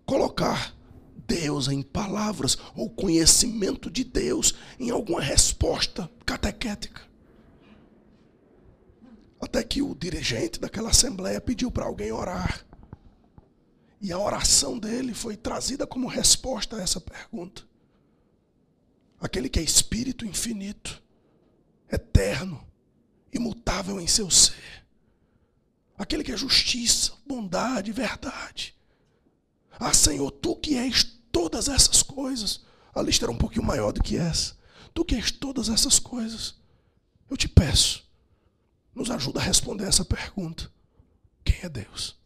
colocar 0.03 0.78
Deus 1.29 1.67
em 1.67 1.83
palavras 1.83 2.57
ou 2.75 2.89
conhecimento 2.89 3.91
de 3.91 4.03
Deus 4.03 4.55
em 4.79 4.89
alguma 4.89 5.21
resposta 5.21 6.09
catequética. 6.25 7.03
Até 9.39 9.63
que 9.63 9.79
o 9.79 9.93
dirigente 9.93 10.59
daquela 10.59 10.89
assembleia 10.89 11.39
pediu 11.39 11.69
para 11.69 11.85
alguém 11.85 12.11
orar. 12.11 12.65
E 14.01 14.11
a 14.11 14.17
oração 14.17 14.79
dele 14.79 15.13
foi 15.13 15.37
trazida 15.37 15.85
como 15.85 16.07
resposta 16.07 16.77
a 16.77 16.81
essa 16.81 16.99
pergunta. 16.99 17.61
Aquele 19.21 19.49
que 19.49 19.59
é 19.59 19.63
espírito 19.63 20.25
infinito, 20.25 21.01
eterno, 21.91 22.65
imutável 23.31 24.01
em 24.01 24.07
seu 24.07 24.31
ser. 24.31 24.83
Aquele 25.95 26.23
que 26.23 26.31
é 26.31 26.37
justiça, 26.37 27.13
bondade, 27.27 27.91
verdade. 27.91 28.75
Ah, 29.79 29.93
Senhor, 29.93 30.31
tu 30.31 30.55
que 30.55 30.75
és 30.75 31.18
todas 31.31 31.67
essas 31.67 32.03
coisas. 32.03 32.61
A 32.93 33.01
lista 33.01 33.25
era 33.25 33.31
um 33.31 33.37
pouquinho 33.37 33.65
maior 33.65 33.91
do 33.91 34.01
que 34.01 34.17
essa. 34.17 34.57
Tu 34.93 35.05
que 35.05 35.15
és 35.15 35.31
todas 35.31 35.69
essas 35.69 35.99
coisas. 35.99 36.55
Eu 37.29 37.37
te 37.37 37.47
peço 37.47 38.09
nos 38.99 39.09
ajuda 39.09 39.39
a 39.39 39.43
responder 39.43 39.85
essa 39.85 40.03
pergunta: 40.03 40.71
quem 41.43 41.59
é 41.63 41.69
Deus? 41.69 42.17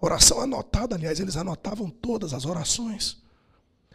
Oração 0.00 0.40
anotada, 0.40 0.96
aliás, 0.96 1.20
eles 1.20 1.36
anotavam 1.36 1.88
todas 1.88 2.32
as 2.32 2.44
orações. 2.44 3.22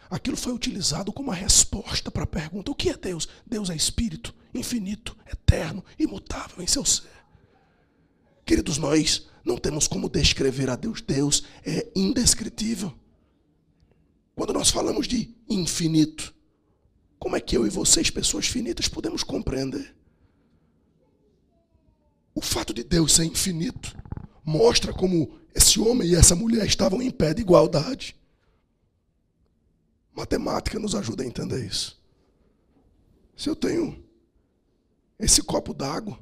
Aquilo 0.09 0.37
foi 0.37 0.53
utilizado 0.53 1.11
como 1.11 1.29
uma 1.29 1.35
resposta 1.35 2.11
para 2.11 2.23
a 2.23 2.27
pergunta: 2.27 2.71
o 2.71 2.75
que 2.75 2.89
é 2.89 2.97
Deus? 2.97 3.27
Deus 3.45 3.69
é 3.69 3.75
espírito, 3.75 4.33
infinito, 4.53 5.17
eterno, 5.25 5.83
imutável 5.97 6.63
em 6.63 6.67
seu 6.67 6.85
ser. 6.85 7.17
Queridos, 8.45 8.77
nós 8.77 9.27
não 9.43 9.57
temos 9.57 9.87
como 9.87 10.09
descrever 10.09 10.69
a 10.69 10.75
Deus. 10.75 11.01
Deus 11.01 11.43
é 11.65 11.91
indescritível. 11.95 12.97
Quando 14.37 14.53
nós 14.53 14.69
falamos 14.69 15.07
de 15.07 15.35
infinito, 15.49 16.31
como 17.17 17.35
é 17.35 17.41
que 17.41 17.57
eu 17.57 17.65
e 17.65 17.71
vocês, 17.71 18.11
pessoas 18.11 18.45
finitas, 18.45 18.87
podemos 18.87 19.23
compreender? 19.23 19.95
O 22.35 22.39
fato 22.39 22.71
de 22.71 22.83
Deus 22.83 23.13
ser 23.13 23.25
infinito 23.25 23.97
mostra 24.45 24.93
como 24.93 25.39
esse 25.55 25.79
homem 25.79 26.09
e 26.09 26.15
essa 26.15 26.35
mulher 26.35 26.67
estavam 26.67 27.01
em 27.01 27.09
pé 27.09 27.33
de 27.33 27.41
igualdade. 27.41 28.15
Matemática 30.15 30.77
nos 30.77 30.93
ajuda 30.93 31.23
a 31.23 31.25
entender 31.25 31.65
isso. 31.65 31.99
Se 33.35 33.49
eu 33.49 33.55
tenho 33.55 34.05
esse 35.17 35.41
copo 35.41 35.73
d'água 35.73 36.15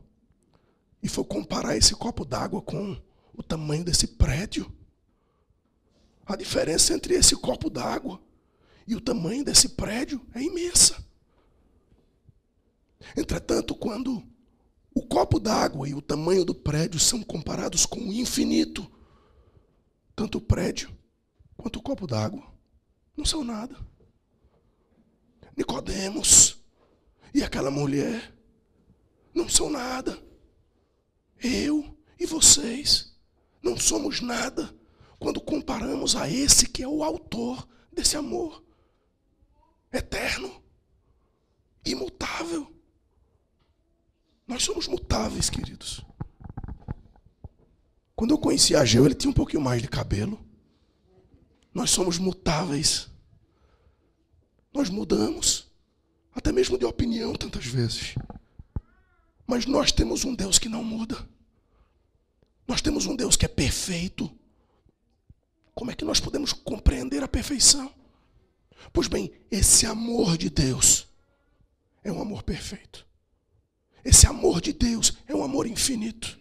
e 1.03 1.09
for 1.09 1.25
comparar 1.25 1.75
esse 1.75 1.93
copo 1.93 2.23
d'água 2.23 2.61
com 2.61 2.97
o 3.33 3.43
tamanho 3.43 3.83
desse 3.83 4.07
prédio, 4.07 4.71
a 6.25 6.35
diferença 6.35 6.93
entre 6.93 7.13
esse 7.15 7.35
copo 7.35 7.69
d'água 7.69 8.21
e 8.87 8.95
o 8.95 9.01
tamanho 9.01 9.43
desse 9.43 9.69
prédio 9.69 10.25
é 10.33 10.41
imensa. 10.41 11.03
Entretanto, 13.15 13.75
quando 13.75 14.23
o 14.95 15.01
copo 15.01 15.41
d'água 15.41 15.89
e 15.89 15.93
o 15.93 16.01
tamanho 16.01 16.45
do 16.45 16.55
prédio 16.55 17.01
são 17.01 17.21
comparados 17.21 17.85
com 17.85 17.99
o 17.99 18.13
infinito. 18.13 18.89
Tanto 20.15 20.37
o 20.37 20.41
prédio 20.41 20.97
quanto 21.57 21.79
o 21.79 21.81
copo 21.81 22.07
d'água 22.07 22.41
não 23.15 23.25
são 23.25 23.43
nada. 23.43 23.77
Nicodemos 25.55 26.63
e 27.33 27.43
aquela 27.43 27.69
mulher 27.69 28.33
não 29.33 29.49
são 29.49 29.69
nada. 29.69 30.17
Eu 31.43 31.97
e 32.17 32.25
vocês 32.25 33.13
não 33.61 33.77
somos 33.77 34.21
nada 34.21 34.73
quando 35.19 35.41
comparamos 35.41 36.15
a 36.15 36.29
esse 36.29 36.67
que 36.67 36.83
é 36.83 36.87
o 36.87 37.03
autor 37.03 37.67
desse 37.91 38.17
amor 38.17 38.63
eterno, 39.91 40.61
imutável. 41.85 42.71
Nós 44.47 44.63
somos 44.63 44.87
mutáveis, 44.87 45.49
queridos. 45.49 46.01
Quando 48.15 48.31
eu 48.31 48.37
conheci 48.37 48.75
Ageu, 48.75 49.05
ele 49.05 49.15
tinha 49.15 49.29
um 49.29 49.33
pouquinho 49.33 49.61
mais 49.61 49.81
de 49.81 49.87
cabelo. 49.87 50.43
Nós 51.73 51.89
somos 51.89 52.17
mutáveis. 52.17 53.09
Nós 54.73 54.89
mudamos, 54.89 55.67
até 56.33 56.51
mesmo 56.51 56.77
de 56.77 56.85
opinião 56.85 57.33
tantas 57.33 57.65
vezes. 57.65 58.15
Mas 59.47 59.65
nós 59.65 59.91
temos 59.91 60.23
um 60.25 60.35
Deus 60.35 60.59
que 60.59 60.69
não 60.69 60.83
muda. 60.83 61.27
Nós 62.67 62.81
temos 62.81 63.05
um 63.05 63.15
Deus 63.15 63.35
que 63.35 63.45
é 63.45 63.49
perfeito. 63.49 64.31
Como 65.75 65.91
é 65.91 65.95
que 65.95 66.05
nós 66.05 66.21
podemos 66.21 66.53
compreender 66.53 67.21
a 67.21 67.27
perfeição? 67.27 67.93
Pois 68.93 69.09
bem, 69.09 69.31
esse 69.51 69.85
amor 69.85 70.37
de 70.37 70.49
Deus 70.49 71.05
é 72.01 72.11
um 72.11 72.21
amor 72.21 72.43
perfeito. 72.43 73.05
Esse 74.03 74.25
amor 74.25 74.61
de 74.61 74.71
Deus 74.71 75.17
é 75.27 75.35
um 75.35 75.43
amor 75.43 75.67
infinito. 75.67 76.39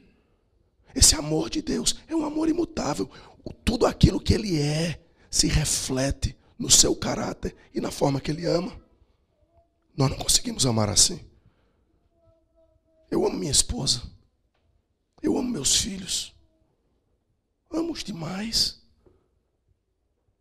Esse 0.94 1.16
amor 1.16 1.50
de 1.50 1.60
Deus 1.60 1.96
é 2.06 2.14
um 2.14 2.24
amor 2.24 2.48
imutável. 2.48 3.10
Tudo 3.64 3.86
aquilo 3.86 4.20
que 4.20 4.34
Ele 4.34 4.60
é 4.60 5.02
se 5.28 5.48
reflete 5.48 6.36
no 6.56 6.70
seu 6.70 6.94
caráter 6.94 7.56
e 7.74 7.80
na 7.80 7.90
forma 7.90 8.20
que 8.20 8.30
Ele 8.30 8.46
ama. 8.46 8.80
Nós 9.96 10.10
não 10.10 10.18
conseguimos 10.18 10.64
amar 10.64 10.88
assim. 10.88 11.20
Eu 13.10 13.26
amo 13.26 13.36
minha 13.36 13.50
esposa. 13.50 14.02
Eu 15.20 15.36
amo 15.36 15.50
meus 15.50 15.74
filhos. 15.76 16.34
Amo-os 17.70 18.04
demais. 18.04 18.83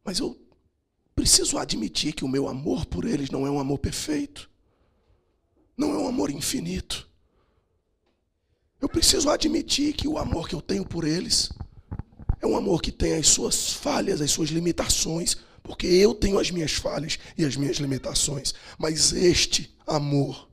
Mas 0.03 0.19
eu 0.19 0.39
preciso 1.15 1.57
admitir 1.57 2.13
que 2.13 2.25
o 2.25 2.27
meu 2.27 2.47
amor 2.47 2.85
por 2.85 3.05
eles 3.05 3.29
não 3.29 3.45
é 3.47 3.51
um 3.51 3.59
amor 3.59 3.79
perfeito. 3.79 4.49
Não 5.77 5.93
é 5.93 5.97
um 5.97 6.07
amor 6.07 6.29
infinito. 6.29 7.09
Eu 8.81 8.89
preciso 8.89 9.29
admitir 9.29 9.93
que 9.93 10.07
o 10.07 10.17
amor 10.17 10.47
que 10.47 10.55
eu 10.55 10.61
tenho 10.61 10.85
por 10.85 11.05
eles 11.05 11.49
é 12.41 12.45
um 12.45 12.57
amor 12.57 12.81
que 12.81 12.91
tem 12.91 13.13
as 13.13 13.27
suas 13.27 13.71
falhas, 13.71 14.19
as 14.19 14.31
suas 14.31 14.49
limitações, 14.49 15.37
porque 15.63 15.87
eu 15.87 16.13
tenho 16.13 16.37
as 16.37 16.51
minhas 16.51 16.73
falhas 16.73 17.17
e 17.37 17.45
as 17.45 17.55
minhas 17.55 17.77
limitações. 17.77 18.53
Mas 18.77 19.13
este 19.13 19.73
amor 19.87 20.49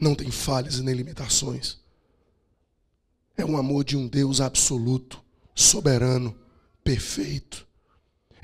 não 0.00 0.14
tem 0.14 0.30
falhas 0.30 0.76
e 0.78 0.82
nem 0.82 0.94
limitações. 0.94 1.78
É 3.36 3.44
um 3.44 3.58
amor 3.58 3.84
de 3.84 3.96
um 3.96 4.08
Deus 4.08 4.40
absoluto, 4.40 5.22
soberano, 5.54 6.34
perfeito. 6.82 7.65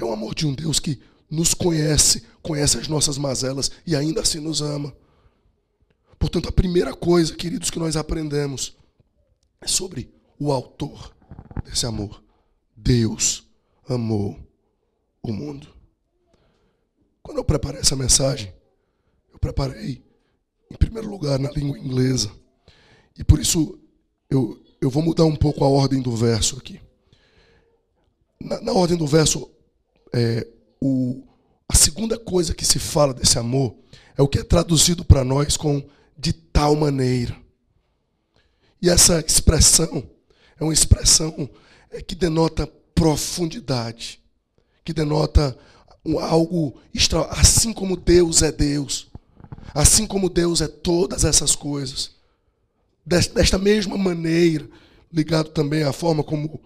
É 0.02 0.04
um 0.04 0.12
amor 0.12 0.34
de 0.34 0.48
um 0.48 0.52
Deus 0.52 0.80
que 0.80 1.00
nos 1.30 1.54
conhece, 1.54 2.26
conhece 2.42 2.76
as 2.76 2.88
nossas 2.88 3.16
mazelas 3.16 3.70
e 3.86 3.94
ainda 3.94 4.20
assim 4.20 4.40
nos 4.40 4.60
ama. 4.60 4.92
Portanto, 6.18 6.48
a 6.48 6.52
primeira 6.52 6.92
coisa, 6.92 7.36
queridos, 7.36 7.70
que 7.70 7.78
nós 7.78 7.96
aprendemos 7.96 8.76
é 9.60 9.68
sobre 9.68 10.12
o 10.40 10.50
autor 10.50 11.14
desse 11.64 11.86
amor. 11.86 12.20
Deus 12.76 13.46
amou 13.88 14.36
o 15.22 15.32
mundo. 15.32 15.68
Quando 17.22 17.38
eu 17.38 17.44
preparei 17.44 17.80
essa 17.80 17.94
mensagem, 17.94 18.52
eu 19.32 19.38
preparei, 19.38 20.04
em 20.68 20.76
primeiro 20.76 21.08
lugar, 21.08 21.38
na 21.38 21.50
língua 21.52 21.78
inglesa. 21.78 22.32
E 23.16 23.22
por 23.22 23.38
isso 23.38 23.78
eu, 24.28 24.60
eu 24.80 24.90
vou 24.90 25.00
mudar 25.00 25.26
um 25.26 25.36
pouco 25.36 25.64
a 25.64 25.68
ordem 25.68 26.02
do 26.02 26.16
verso 26.16 26.58
aqui. 26.58 26.80
Na, 28.40 28.60
na 28.60 28.72
ordem 28.72 28.96
do 28.96 29.06
verso, 29.06 29.48
é, 30.12 30.46
o, 30.80 31.22
a 31.68 31.74
segunda 31.74 32.18
coisa 32.18 32.54
que 32.54 32.64
se 32.64 32.78
fala 32.78 33.14
desse 33.14 33.38
amor 33.38 33.74
é 34.16 34.22
o 34.22 34.28
que 34.28 34.38
é 34.38 34.42
traduzido 34.42 35.04
para 35.04 35.24
nós 35.24 35.56
com 35.56 35.82
de 36.16 36.32
tal 36.32 36.76
maneira. 36.76 37.36
E 38.80 38.90
essa 38.90 39.20
expressão 39.20 40.08
é 40.58 40.64
uma 40.64 40.72
expressão 40.72 41.48
é, 41.90 42.02
que 42.02 42.14
denota 42.14 42.66
profundidade, 42.94 44.20
que 44.84 44.92
denota 44.92 45.56
algo 46.20 46.80
extra, 46.94 47.22
assim 47.26 47.72
como 47.72 47.96
Deus 47.96 48.42
é 48.42 48.52
Deus, 48.52 49.08
assim 49.72 50.06
como 50.06 50.28
Deus 50.28 50.60
é 50.60 50.68
todas 50.68 51.24
essas 51.24 51.56
coisas. 51.56 52.12
Desta 53.04 53.58
mesma 53.58 53.96
maneira, 53.96 54.68
ligado 55.12 55.48
também 55.50 55.82
à 55.82 55.92
forma 55.92 56.22
como 56.22 56.60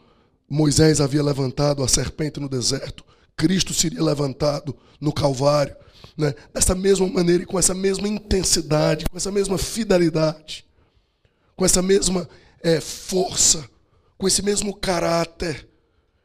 Moisés 0.49 1.01
havia 1.01 1.23
levantado 1.23 1.83
a 1.83 1.89
serpente 1.89 2.39
no 2.39 2.49
deserto, 2.49 3.05
Cristo 3.37 3.75
seria 3.75 4.03
levantado 4.03 4.77
no 5.01 5.13
Calvário, 5.13 5.77
né? 6.17 6.35
dessa 6.53 6.75
mesma 6.75 7.07
maneira 7.07 7.43
e 7.43 7.47
com 7.47 7.59
essa 7.59 7.75
mesma 7.75 8.09
intensidade, 8.09 9.05
com 9.11 9.17
essa 9.17 9.31
mesma 9.31 9.59
fidelidade, 9.59 10.67
com 11.55 11.65
essa 11.65 11.83
mesma 11.83 12.29
é, 12.63 12.81
força, 12.81 13.69
com 14.17 14.27
esse 14.27 14.43
mesmo 14.43 14.75
caráter. 14.75 15.69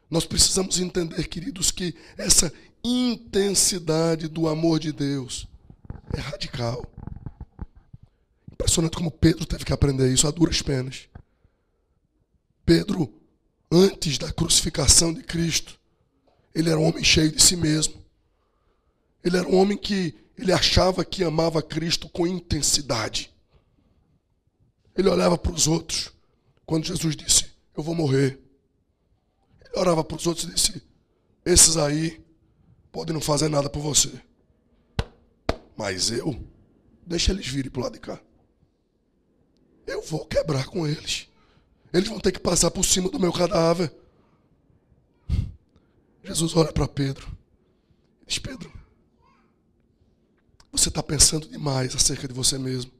Nós 0.09 0.25
precisamos 0.25 0.79
entender, 0.79 1.27
queridos, 1.27 1.71
que 1.71 1.93
essa 2.17 2.51
intensidade 2.83 4.27
do 4.27 4.47
amor 4.47 4.79
de 4.79 4.91
Deus 4.91 5.47
é 6.15 6.19
radical. 6.19 6.85
Impressionante 8.51 8.95
como 8.95 9.11
Pedro 9.11 9.45
teve 9.45 9.65
que 9.65 9.73
aprender 9.73 10.11
isso 10.11 10.27
a 10.27 10.31
duras 10.31 10.61
penas. 10.61 11.07
Pedro, 12.65 13.13
antes 13.71 14.17
da 14.17 14.31
crucificação 14.31 15.13
de 15.13 15.23
Cristo, 15.23 15.80
ele 16.53 16.69
era 16.69 16.79
um 16.79 16.83
homem 16.83 17.03
cheio 17.03 17.31
de 17.31 17.41
si 17.41 17.55
mesmo. 17.55 17.95
Ele 19.23 19.37
era 19.37 19.47
um 19.47 19.55
homem 19.55 19.77
que 19.77 20.15
ele 20.37 20.51
achava 20.51 21.05
que 21.05 21.23
amava 21.23 21.61
Cristo 21.61 22.09
com 22.09 22.25
intensidade. 22.25 23.31
Ele 24.95 25.09
olhava 25.09 25.37
para 25.37 25.51
os 25.51 25.67
outros. 25.67 26.11
Quando 26.65 26.85
Jesus 26.85 27.15
disse, 27.15 27.45
Eu 27.75 27.83
vou 27.83 27.95
morrer. 27.95 28.39
Ele 29.61 29.79
orava 29.79 30.03
para 30.03 30.17
os 30.17 30.27
outros 30.27 30.45
e 30.45 30.53
disse: 30.53 30.83
Esses 31.45 31.77
aí 31.77 32.21
podem 32.91 33.13
não 33.13 33.21
fazer 33.21 33.49
nada 33.49 33.69
por 33.69 33.81
você. 33.81 34.11
Mas 35.77 36.11
eu, 36.11 36.37
deixa 37.05 37.31
eles 37.31 37.47
virem 37.47 37.71
para 37.71 37.79
o 37.79 37.83
lado 37.83 37.93
de 37.93 37.99
cá. 37.99 38.19
Eu 39.87 40.01
vou 40.01 40.25
quebrar 40.25 40.65
com 40.65 40.85
eles. 40.85 41.27
Eles 41.93 42.07
vão 42.07 42.19
ter 42.19 42.31
que 42.31 42.39
passar 42.39 42.71
por 42.71 42.83
cima 42.83 43.09
do 43.09 43.19
meu 43.19 43.33
cadáver. 43.33 43.93
Jesus 46.23 46.55
olha 46.55 46.71
para 46.71 46.87
Pedro. 46.87 47.35
Diz: 48.25 48.37
Pedro, 48.39 48.71
você 50.71 50.89
está 50.89 51.01
pensando 51.01 51.47
demais 51.47 51.95
acerca 51.95 52.27
de 52.27 52.33
você 52.33 52.57
mesmo. 52.57 52.91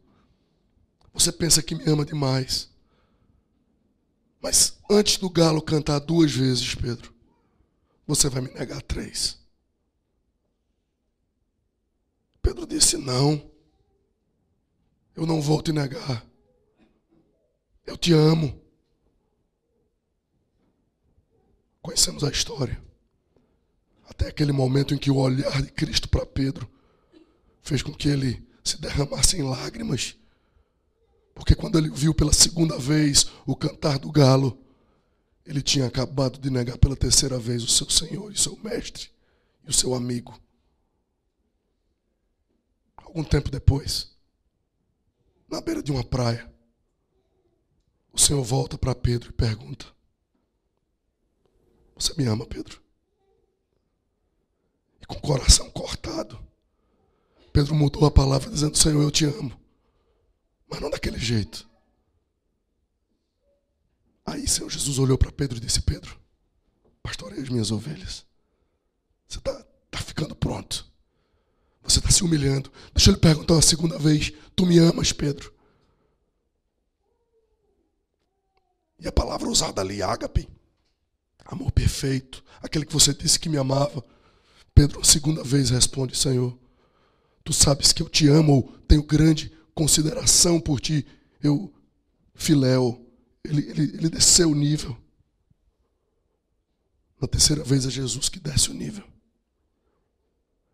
Você 1.14 1.32
pensa 1.32 1.62
que 1.62 1.76
me 1.76 1.84
ama 1.90 2.06
demais. 2.06 2.70
Mas 4.42 4.78
antes 4.90 5.18
do 5.18 5.30
galo 5.30 5.62
cantar 5.62 6.00
duas 6.00 6.32
vezes, 6.32 6.74
Pedro, 6.74 7.14
você 8.08 8.28
vai 8.28 8.42
me 8.42 8.52
negar 8.52 8.82
três. 8.82 9.40
Pedro 12.42 12.66
disse: 12.66 12.98
Não, 12.98 13.52
eu 15.16 15.26
não 15.26 15.42
vou 15.42 15.62
te 15.62 15.72
negar. 15.72 16.26
Eu 17.86 17.96
te 17.96 18.14
amo. 18.14 18.60
Conhecemos 21.82 22.24
a 22.24 22.30
história. 22.30 22.91
Até 24.12 24.28
aquele 24.28 24.52
momento 24.52 24.93
em 24.93 24.97
que 24.97 25.10
o 25.10 25.15
olhar 25.15 25.62
de 25.62 25.71
Cristo 25.71 26.10
para 26.10 26.26
Pedro 26.26 26.69
fez 27.63 27.82
com 27.82 27.93
que 27.93 28.10
ele 28.10 28.45
se 28.62 28.80
derramasse 28.80 29.38
em 29.38 29.41
lágrimas. 29.41 30.17
Porque 31.34 31.56
quando 31.56 31.78
ele 31.78 31.89
viu 31.89 32.13
pela 32.13 32.34
segunda 32.34 32.78
vez 32.78 33.28
o 33.45 33.56
cantar 33.56 33.97
do 33.97 34.12
galo, 34.12 34.62
ele 35.45 35.62
tinha 35.62 35.86
acabado 35.88 36.38
de 36.39 36.50
negar 36.50 36.78
pela 36.78 36.93
terceira 36.93 37.39
vez 37.39 37.63
o 37.63 37.69
seu 37.69 37.89
Senhor 37.89 38.30
o 38.30 38.38
seu 38.38 38.58
mestre 38.58 39.10
e 39.65 39.69
o 39.69 39.74
seu 39.74 39.95
amigo. 39.95 40.38
Algum 42.97 43.24
tempo 43.24 43.50
depois, 43.50 44.12
na 45.50 45.62
beira 45.62 45.82
de 45.82 45.89
uma 45.89 46.04
praia, 46.04 46.54
o 48.12 48.19
Senhor 48.19 48.43
volta 48.43 48.78
para 48.78 48.93
Pedro 48.93 49.30
e 49.30 49.34
pergunta: 49.34 49.86
Você 51.95 52.13
me 52.17 52.26
ama, 52.26 52.45
Pedro? 52.45 52.81
Com 55.12 55.17
o 55.17 55.21
coração 55.21 55.69
cortado, 55.71 56.39
Pedro 57.52 57.76
mudou 57.76 58.06
a 58.06 58.12
palavra 58.12 58.50
dizendo: 58.50 58.78
Senhor, 58.78 59.02
eu 59.04 59.12
te 59.12 59.26
amo. 59.26 59.60
Mas 60.69 60.80
não 60.80 60.89
daquele 60.89 61.19
jeito. 61.19 61.69
Aí 64.26 64.47
Senhor 64.47 64.69
Jesus 64.69 64.97
olhou 65.00 65.17
para 65.17 65.30
Pedro 65.30 65.58
e 65.58 65.60
disse: 65.60 65.82
Pedro, 65.82 66.17
pastorei 67.04 67.41
as 67.41 67.50
minhas 67.50 67.71
ovelhas. 67.71 68.26
Você 69.28 69.39
está 69.39 69.65
tá 69.89 70.00
ficando 70.00 70.34
pronto. 70.34 70.89
Você 71.84 72.00
está 72.00 72.10
se 72.10 72.24
humilhando. 72.24 72.71
Deixa 72.93 73.10
eu 73.10 73.15
lhe 73.15 73.19
perguntar 73.19 73.56
uma 73.56 73.62
segunda 73.62 74.00
vez: 74.00 74.32
Tu 74.56 74.65
me 74.65 74.80
amas, 74.80 75.12
Pedro? 75.12 75.54
E 78.97 79.10
a 79.10 79.12
palavra 79.12 79.50
usada 79.50 79.82
ali, 79.82 80.02
ágape, 80.02 80.47
amor 81.43 81.74
perfeito, 81.74 82.41
aquele 82.62 82.86
que 82.86 82.93
você 82.93 83.13
disse 83.13 83.38
que 83.38 83.50
me 83.50 83.58
amava. 83.58 84.02
Pedro, 84.82 85.06
segunda 85.06 85.44
vez, 85.44 85.70
responde: 85.70 86.17
Senhor, 86.17 86.58
Tu 87.44 87.54
sabes 87.54 87.94
que 87.94 88.02
eu 88.02 88.10
te 88.10 88.28
amo, 88.28 88.74
tenho 88.88 89.04
grande 89.04 89.52
consideração 89.76 90.60
por 90.60 90.80
ti. 90.80 91.06
Eu, 91.41 91.72
Filéu, 92.34 93.06
ele, 93.44 93.70
ele, 93.70 93.84
ele 93.96 94.10
desceu 94.10 94.50
o 94.50 94.56
nível. 94.56 94.98
Na 97.22 97.28
terceira 97.28 97.63
vez 97.63 97.86
é 97.86 97.91
Jesus 97.91 98.28
que 98.28 98.39
desce 98.39 98.72
o 98.72 98.74
nível. 98.74 99.04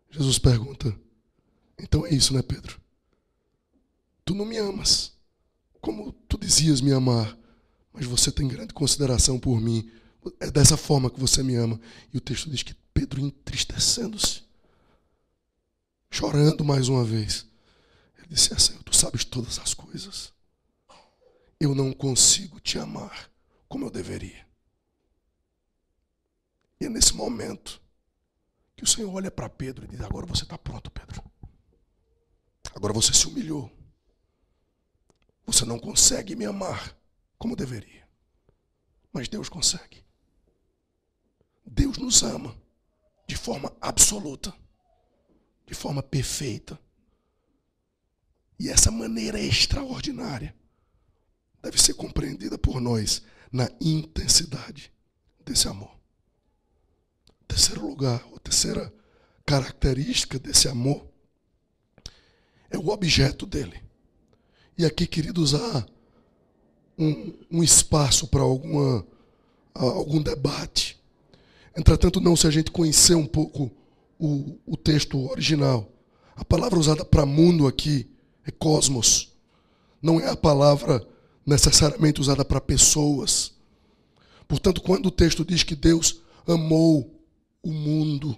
Jesus 0.10 0.40
pergunta: 0.40 0.98
Então 1.78 2.06
é 2.06 2.14
isso, 2.14 2.34
né, 2.34 2.42
Pedro? 2.42 2.80
Tu 4.24 4.34
não 4.34 4.46
me 4.46 4.58
amas, 4.58 5.14
como 5.82 6.14
tu 6.30 6.38
dizias 6.38 6.80
me 6.80 6.94
amar, 6.94 7.38
mas 7.92 8.06
você 8.06 8.32
tem 8.32 8.48
grande 8.48 8.74
consideração 8.74 9.38
por 9.38 9.60
mim. 9.60 9.90
É 10.40 10.50
dessa 10.50 10.78
forma 10.78 11.10
que 11.10 11.20
você 11.20 11.44
me 11.44 11.56
ama. 11.56 11.80
E 12.14 12.18
o 12.18 12.22
texto 12.22 12.50
diz 12.50 12.64
que 12.64 12.74
Pedro, 12.98 13.22
entristecendo-se, 13.22 14.42
chorando 16.10 16.66
mais 16.66 16.90
uma 16.90 17.04
vez. 17.04 17.46
Ele 18.18 18.30
disse: 18.30 18.60
Senhor, 18.60 18.82
tu 18.82 18.96
sabes 18.96 19.24
todas 19.24 19.60
as 19.60 19.76
coisas. 19.76 20.34
Eu 21.60 21.76
não 21.76 21.94
consigo 21.94 22.60
te 22.60 22.80
amar 22.80 23.32
como 23.70 23.86
eu 23.86 23.92
deveria. 23.92 24.48
E 26.82 26.86
é 26.86 26.90
nesse 26.90 27.14
momento 27.14 27.80
que 28.76 28.84
o 28.84 28.88
Senhor 28.88 29.14
olha 29.14 29.30
para 29.30 29.48
Pedro 29.48 29.86
e 29.86 29.90
diz: 29.90 30.02
Agora 30.02 30.26
você 30.26 30.42
está 30.42 30.58
pronto, 30.58 30.90
Pedro. 30.90 31.24
Agora 32.74 32.94
você 32.94 33.14
se 33.14 33.28
humilhou. 33.28 33.72
Você 35.46 35.66
não 35.66 35.78
consegue 35.78 36.36
me 36.36 36.46
amar 36.46 36.98
como 37.38 37.56
deveria. 37.56 38.10
Mas 39.14 39.28
Deus 39.28 39.50
consegue. 39.50 40.04
Deus 41.64 42.00
nos 42.00 42.24
ama 42.24 42.66
de 43.28 43.36
forma 43.36 43.76
absoluta, 43.82 44.54
de 45.66 45.76
forma 45.76 46.02
perfeita. 46.02 46.80
E 48.60 48.70
essa 48.70 48.90
maneira 48.90 49.40
extraordinária 49.40 50.56
deve 51.62 51.80
ser 51.80 51.94
compreendida 51.94 52.58
por 52.58 52.80
nós 52.80 53.22
na 53.52 53.70
intensidade 53.80 54.92
desse 55.46 55.68
amor. 55.68 55.96
Terceiro 57.48 57.86
lugar, 57.86 58.26
a 58.36 58.40
terceira 58.40 58.94
característica 59.46 60.40
desse 60.40 60.68
amor 60.68 61.08
é 62.70 62.78
o 62.78 62.90
objeto 62.90 63.46
dele. 63.46 63.82
E 64.78 64.86
aqui, 64.86 65.08
queridos, 65.08 65.56
há 65.56 65.86
um, 66.98 67.34
um 67.50 67.64
espaço 67.64 68.28
para 68.28 68.42
alguma, 68.42 69.06
algum 69.74 70.22
debate. 70.22 70.97
Entretanto, 71.78 72.20
não 72.20 72.36
se 72.36 72.48
a 72.48 72.50
gente 72.50 72.72
conhecer 72.72 73.14
um 73.14 73.28
pouco 73.28 73.72
o, 74.18 74.58
o 74.66 74.76
texto 74.76 75.30
original. 75.30 75.92
A 76.36 76.44
palavra 76.44 76.80
usada 76.80 77.06
para 77.06 77.26
mundo 77.26 77.68
aqui 77.68 78.10
é 78.44 78.52
cosmos. 78.52 79.32
Não 80.02 80.20
é 80.20 80.28
a 80.28 80.36
palavra 80.36 81.08
necessariamente 81.46 82.20
usada 82.20 82.44
para 82.44 82.60
pessoas. 82.60 83.54
Portanto, 84.48 84.82
quando 84.82 85.06
o 85.06 85.12
texto 85.12 85.46
diz 85.46 85.62
que 85.62 85.76
Deus 85.76 86.22
amou 86.48 87.22
o 87.62 87.72
mundo, 87.72 88.36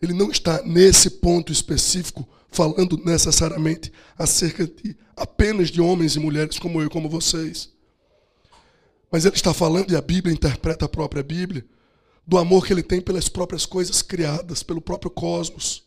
ele 0.00 0.12
não 0.12 0.30
está 0.30 0.62
nesse 0.62 1.10
ponto 1.10 1.52
específico 1.52 2.28
falando 2.48 2.96
necessariamente 3.04 3.92
acerca 4.16 4.66
de 4.66 4.96
apenas 5.16 5.68
de 5.68 5.80
homens 5.80 6.14
e 6.14 6.20
mulheres 6.20 6.58
como 6.60 6.80
eu 6.80 6.86
e 6.86 6.90
como 6.90 7.08
vocês. 7.08 7.76
Mas 9.10 9.24
ele 9.24 9.34
está 9.34 9.54
falando, 9.54 9.90
e 9.90 9.96
a 9.96 10.00
Bíblia 10.00 10.34
interpreta 10.34 10.84
a 10.84 10.88
própria 10.88 11.22
Bíblia, 11.22 11.64
do 12.26 12.36
amor 12.36 12.66
que 12.66 12.72
ele 12.72 12.82
tem 12.82 13.00
pelas 13.00 13.28
próprias 13.28 13.64
coisas 13.64 14.02
criadas, 14.02 14.62
pelo 14.62 14.82
próprio 14.82 15.10
cosmos. 15.10 15.84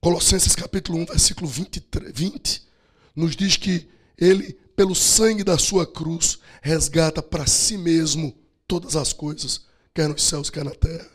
Colossenses 0.00 0.56
capítulo 0.56 0.98
1, 0.98 1.04
versículo 1.06 1.46
23, 1.46 2.12
20, 2.12 2.62
nos 3.14 3.36
diz 3.36 3.56
que 3.56 3.88
ele, 4.18 4.52
pelo 4.74 4.94
sangue 4.94 5.44
da 5.44 5.58
sua 5.58 5.86
cruz, 5.86 6.38
resgata 6.60 7.22
para 7.22 7.46
si 7.46 7.78
mesmo 7.78 8.36
todas 8.66 8.96
as 8.96 9.12
coisas, 9.12 9.66
quer 9.94 10.08
nos 10.08 10.24
céus, 10.24 10.50
quer 10.50 10.64
na 10.64 10.72
terra. 10.72 11.08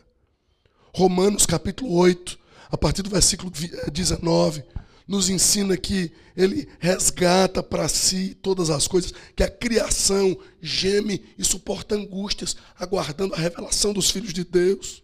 Romanos 0.94 1.44
capítulo 1.44 1.92
8, 1.92 2.38
a 2.70 2.78
partir 2.78 3.02
do 3.02 3.10
versículo 3.10 3.52
19, 3.92 4.60
eh, 4.60 4.64
nos 5.06 5.30
ensina 5.30 5.76
que 5.76 6.12
ele 6.36 6.68
resgata 6.78 7.62
para 7.62 7.88
si 7.88 8.34
todas 8.34 8.70
as 8.70 8.88
coisas, 8.88 9.12
que 9.34 9.42
a 9.42 9.50
criação 9.50 10.36
geme 10.60 11.24
e 11.38 11.44
suporta 11.44 11.94
angústias, 11.94 12.56
aguardando 12.78 13.34
a 13.34 13.38
revelação 13.38 13.92
dos 13.92 14.10
filhos 14.10 14.32
de 14.32 14.44
Deus. 14.44 15.02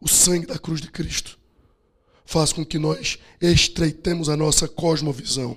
O 0.00 0.08
sangue 0.08 0.46
da 0.46 0.58
cruz 0.58 0.80
de 0.80 0.90
Cristo 0.90 1.38
faz 2.24 2.52
com 2.52 2.64
que 2.64 2.78
nós 2.78 3.18
estreitemos 3.40 4.28
a 4.28 4.36
nossa 4.36 4.66
cosmovisão. 4.66 5.56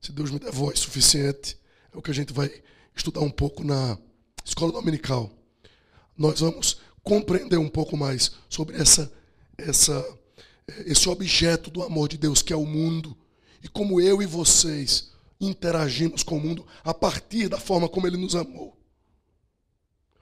Se 0.00 0.12
Deus 0.12 0.30
me 0.30 0.38
der 0.38 0.50
voz 0.50 0.78
suficiente, 0.78 1.58
é 1.92 1.98
o 1.98 2.02
que 2.02 2.10
a 2.10 2.14
gente 2.14 2.32
vai 2.32 2.50
estudar 2.96 3.20
um 3.20 3.30
pouco 3.30 3.62
na 3.62 3.98
escola 4.44 4.72
dominical. 4.72 5.30
Nós 6.16 6.40
vamos 6.40 6.80
compreender 7.02 7.58
um 7.58 7.68
pouco 7.68 7.96
mais 7.96 8.32
sobre 8.48 8.76
essa, 8.76 9.12
essa, 9.58 10.18
esse 10.86 11.08
objeto 11.08 11.70
do 11.70 11.82
amor 11.82 12.08
de 12.08 12.18
Deus 12.18 12.42
que 12.42 12.52
é 12.52 12.56
o 12.56 12.66
mundo 12.66 13.16
e 13.62 13.68
como 13.68 14.00
eu 14.00 14.22
e 14.22 14.26
vocês 14.26 15.10
interagimos 15.40 16.22
com 16.22 16.36
o 16.36 16.40
mundo 16.40 16.66
a 16.84 16.92
partir 16.92 17.48
da 17.48 17.58
forma 17.58 17.88
como 17.88 18.06
ele 18.06 18.16
nos 18.16 18.34
amou. 18.34 18.78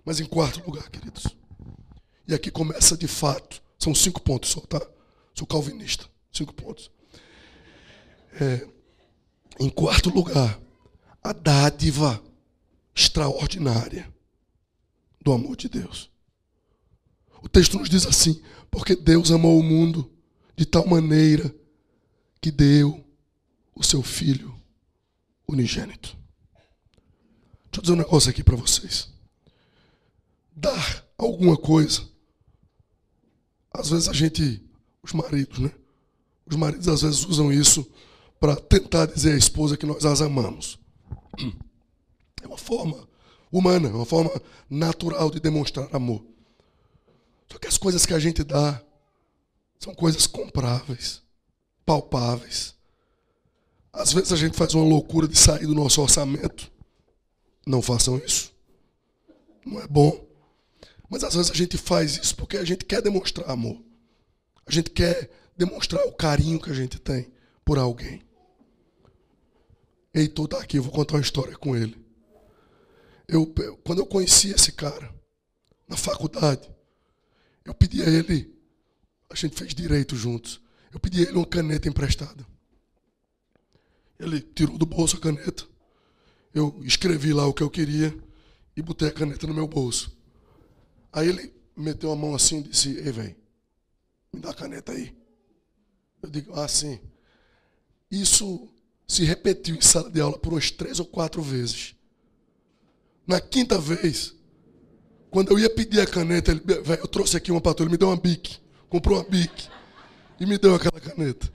Mas 0.04 0.20
em 0.20 0.24
quarto 0.24 0.64
lugar, 0.64 0.88
queridos, 0.90 1.26
e 2.26 2.34
aqui 2.34 2.50
começa 2.50 2.96
de 2.96 3.08
fato, 3.08 3.62
são 3.78 3.94
cinco 3.94 4.20
pontos 4.20 4.50
só, 4.50 4.60
tá? 4.60 4.80
Sou 5.34 5.46
calvinista, 5.46 6.06
cinco 6.32 6.52
pontos. 6.54 6.90
É, 8.40 8.66
em 9.58 9.68
quarto 9.68 10.10
lugar, 10.10 10.60
a 11.22 11.32
dádiva 11.32 12.22
extraordinária 12.94 14.12
do 15.20 15.32
amor 15.32 15.56
de 15.56 15.68
Deus. 15.68 16.10
O 17.42 17.48
texto 17.48 17.78
nos 17.78 17.88
diz 17.88 18.06
assim: 18.06 18.42
porque 18.70 18.96
Deus 18.96 19.30
amou 19.30 19.58
o 19.58 19.62
mundo 19.62 20.10
de 20.58 20.66
tal 20.66 20.84
maneira 20.88 21.54
que 22.40 22.50
deu 22.50 23.04
o 23.76 23.84
seu 23.84 24.02
Filho 24.02 24.52
unigênito. 25.46 26.18
Deixa 27.70 27.76
eu 27.76 27.80
dizer 27.82 27.92
um 27.92 27.98
negócio 27.98 28.28
aqui 28.28 28.42
para 28.42 28.56
vocês. 28.56 29.08
Dar 30.50 31.06
alguma 31.16 31.56
coisa, 31.56 32.02
às 33.72 33.90
vezes 33.90 34.08
a 34.08 34.12
gente, 34.12 34.60
os 35.00 35.12
maridos, 35.12 35.60
né? 35.60 35.70
Os 36.44 36.56
maridos 36.56 36.88
às 36.88 37.02
vezes 37.02 37.24
usam 37.24 37.52
isso 37.52 37.88
para 38.40 38.56
tentar 38.56 39.06
dizer 39.06 39.34
à 39.34 39.38
esposa 39.38 39.76
que 39.76 39.86
nós 39.86 40.04
as 40.04 40.20
amamos. 40.20 40.76
É 42.42 42.48
uma 42.48 42.58
forma 42.58 43.08
humana, 43.52 43.90
é 43.90 43.92
uma 43.92 44.04
forma 44.04 44.30
natural 44.68 45.30
de 45.30 45.38
demonstrar 45.38 45.88
amor. 45.94 46.26
Só 47.48 47.58
que 47.58 47.68
as 47.68 47.78
coisas 47.78 48.04
que 48.04 48.12
a 48.12 48.18
gente 48.18 48.42
dá 48.42 48.82
são 49.78 49.94
coisas 49.94 50.26
compráveis, 50.26 51.22
palpáveis. 51.84 52.74
Às 53.92 54.12
vezes 54.12 54.32
a 54.32 54.36
gente 54.36 54.56
faz 54.56 54.74
uma 54.74 54.84
loucura 54.84 55.26
de 55.26 55.38
sair 55.38 55.66
do 55.66 55.74
nosso 55.74 56.00
orçamento. 56.02 56.70
Não 57.66 57.80
façam 57.80 58.18
isso. 58.18 58.52
Não 59.64 59.80
é 59.80 59.86
bom. 59.86 60.26
Mas 61.08 61.24
às 61.24 61.34
vezes 61.34 61.50
a 61.50 61.54
gente 61.54 61.78
faz 61.78 62.16
isso 62.16 62.36
porque 62.36 62.56
a 62.56 62.64
gente 62.64 62.84
quer 62.84 63.00
demonstrar 63.00 63.50
amor. 63.50 63.82
A 64.66 64.70
gente 64.70 64.90
quer 64.90 65.30
demonstrar 65.56 66.04
o 66.06 66.12
carinho 66.12 66.60
que 66.60 66.70
a 66.70 66.74
gente 66.74 66.98
tem 66.98 67.32
por 67.64 67.78
alguém. 67.78 68.22
Heitor 70.14 70.46
está 70.46 70.58
aqui, 70.58 70.78
eu 70.78 70.82
vou 70.82 70.92
contar 70.92 71.14
uma 71.14 71.22
história 71.22 71.56
com 71.56 71.76
ele. 71.76 71.96
Eu, 73.26 73.52
quando 73.84 73.98
eu 74.00 74.06
conheci 74.06 74.50
esse 74.50 74.72
cara, 74.72 75.14
na 75.86 75.96
faculdade, 75.96 76.68
eu 77.64 77.74
pedi 77.74 78.02
a 78.02 78.08
ele, 78.08 78.57
a 79.30 79.34
gente 79.34 79.56
fez 79.56 79.74
direito 79.74 80.16
juntos. 80.16 80.60
Eu 80.92 80.98
pedi 80.98 81.20
a 81.20 81.28
ele 81.28 81.36
uma 81.36 81.46
caneta 81.46 81.88
emprestada. 81.88 82.46
Ele 84.18 84.40
tirou 84.40 84.76
do 84.78 84.86
bolso 84.86 85.16
a 85.16 85.20
caneta. 85.20 85.64
Eu 86.54 86.80
escrevi 86.82 87.32
lá 87.32 87.46
o 87.46 87.52
que 87.52 87.62
eu 87.62 87.70
queria 87.70 88.16
e 88.76 88.82
botei 88.82 89.08
a 89.08 89.12
caneta 89.12 89.46
no 89.46 89.54
meu 89.54 89.68
bolso. 89.68 90.16
Aí 91.12 91.28
ele 91.28 91.52
meteu 91.76 92.10
a 92.10 92.16
mão 92.16 92.34
assim 92.34 92.60
e 92.60 92.62
disse: 92.64 92.96
Ei, 92.96 93.12
velho, 93.12 93.36
me 94.32 94.40
dá 94.40 94.50
a 94.50 94.54
caneta 94.54 94.92
aí. 94.92 95.14
Eu 96.22 96.30
digo: 96.30 96.52
Ah, 96.54 96.66
sim. 96.66 96.98
Isso 98.10 98.68
se 99.06 99.24
repetiu 99.24 99.74
em 99.74 99.80
sala 99.80 100.10
de 100.10 100.20
aula 100.20 100.38
por 100.38 100.52
umas 100.52 100.70
três 100.70 100.98
ou 100.98 101.06
quatro 101.06 101.42
vezes. 101.42 101.94
Na 103.26 103.40
quinta 103.40 103.78
vez, 103.78 104.34
quando 105.30 105.50
eu 105.50 105.58
ia 105.58 105.68
pedir 105.68 106.00
a 106.00 106.06
caneta, 106.06 106.50
ele, 106.50 106.62
eu 107.00 107.08
trouxe 107.08 107.36
aqui 107.36 107.52
uma 107.52 107.60
patrulha, 107.60 107.88
ele 107.88 107.92
me 107.92 107.98
deu 107.98 108.08
uma 108.08 108.16
bique. 108.16 108.58
Comprou 108.88 109.18
uma 109.18 109.28
bique. 109.28 109.68
E 110.40 110.46
me 110.46 110.56
deu 110.56 110.74
aquela 110.74 111.00
caneta. 111.00 111.52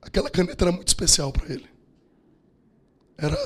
Aquela 0.00 0.30
caneta 0.30 0.64
era 0.64 0.72
muito 0.72 0.88
especial 0.88 1.32
para 1.32 1.52
ele. 1.52 1.68
Era, 3.16 3.36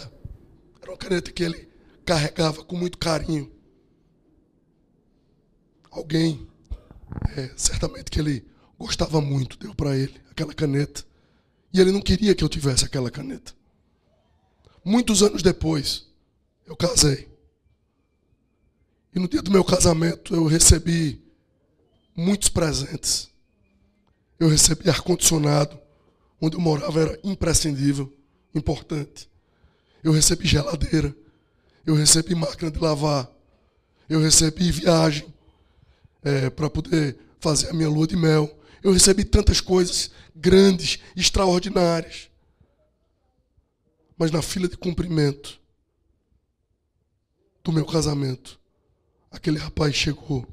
era 0.80 0.90
uma 0.90 0.96
caneta 0.96 1.32
que 1.32 1.42
ele 1.42 1.68
carregava 2.04 2.64
com 2.64 2.76
muito 2.76 2.98
carinho. 2.98 3.52
Alguém, 5.90 6.48
é, 7.36 7.52
certamente 7.56 8.10
que 8.10 8.20
ele 8.20 8.46
gostava 8.78 9.20
muito, 9.20 9.58
deu 9.58 9.74
para 9.74 9.96
ele 9.96 10.20
aquela 10.30 10.54
caneta. 10.54 11.04
E 11.72 11.80
ele 11.80 11.92
não 11.92 12.00
queria 12.00 12.34
que 12.34 12.44
eu 12.44 12.48
tivesse 12.48 12.84
aquela 12.84 13.10
caneta. 13.10 13.52
Muitos 14.84 15.22
anos 15.22 15.42
depois, 15.42 16.06
eu 16.66 16.76
casei. 16.76 17.28
E 19.14 19.18
no 19.18 19.28
dia 19.28 19.42
do 19.42 19.50
meu 19.50 19.64
casamento 19.64 20.34
eu 20.34 20.46
recebi 20.46 21.27
muitos 22.18 22.48
presentes. 22.48 23.30
Eu 24.40 24.48
recebi 24.48 24.90
ar-condicionado, 24.90 25.78
onde 26.40 26.56
eu 26.56 26.60
morava 26.60 27.00
era 27.00 27.20
imprescindível, 27.22 28.12
importante. 28.52 29.30
Eu 30.02 30.10
recebi 30.10 30.46
geladeira. 30.46 31.14
Eu 31.86 31.94
recebi 31.94 32.34
máquina 32.34 32.72
de 32.72 32.78
lavar. 32.80 33.30
Eu 34.08 34.20
recebi 34.20 34.70
viagem 34.72 35.32
é, 36.24 36.50
para 36.50 36.68
poder 36.68 37.16
fazer 37.38 37.70
a 37.70 37.72
minha 37.72 37.88
lua 37.88 38.06
de 38.06 38.16
mel. 38.16 38.52
Eu 38.82 38.92
recebi 38.92 39.24
tantas 39.24 39.60
coisas 39.60 40.10
grandes, 40.34 40.98
extraordinárias. 41.16 42.28
Mas 44.16 44.32
na 44.32 44.42
fila 44.42 44.66
de 44.68 44.76
cumprimento 44.76 45.60
do 47.62 47.72
meu 47.72 47.86
casamento, 47.86 48.58
aquele 49.30 49.58
rapaz 49.58 49.94
chegou 49.94 50.46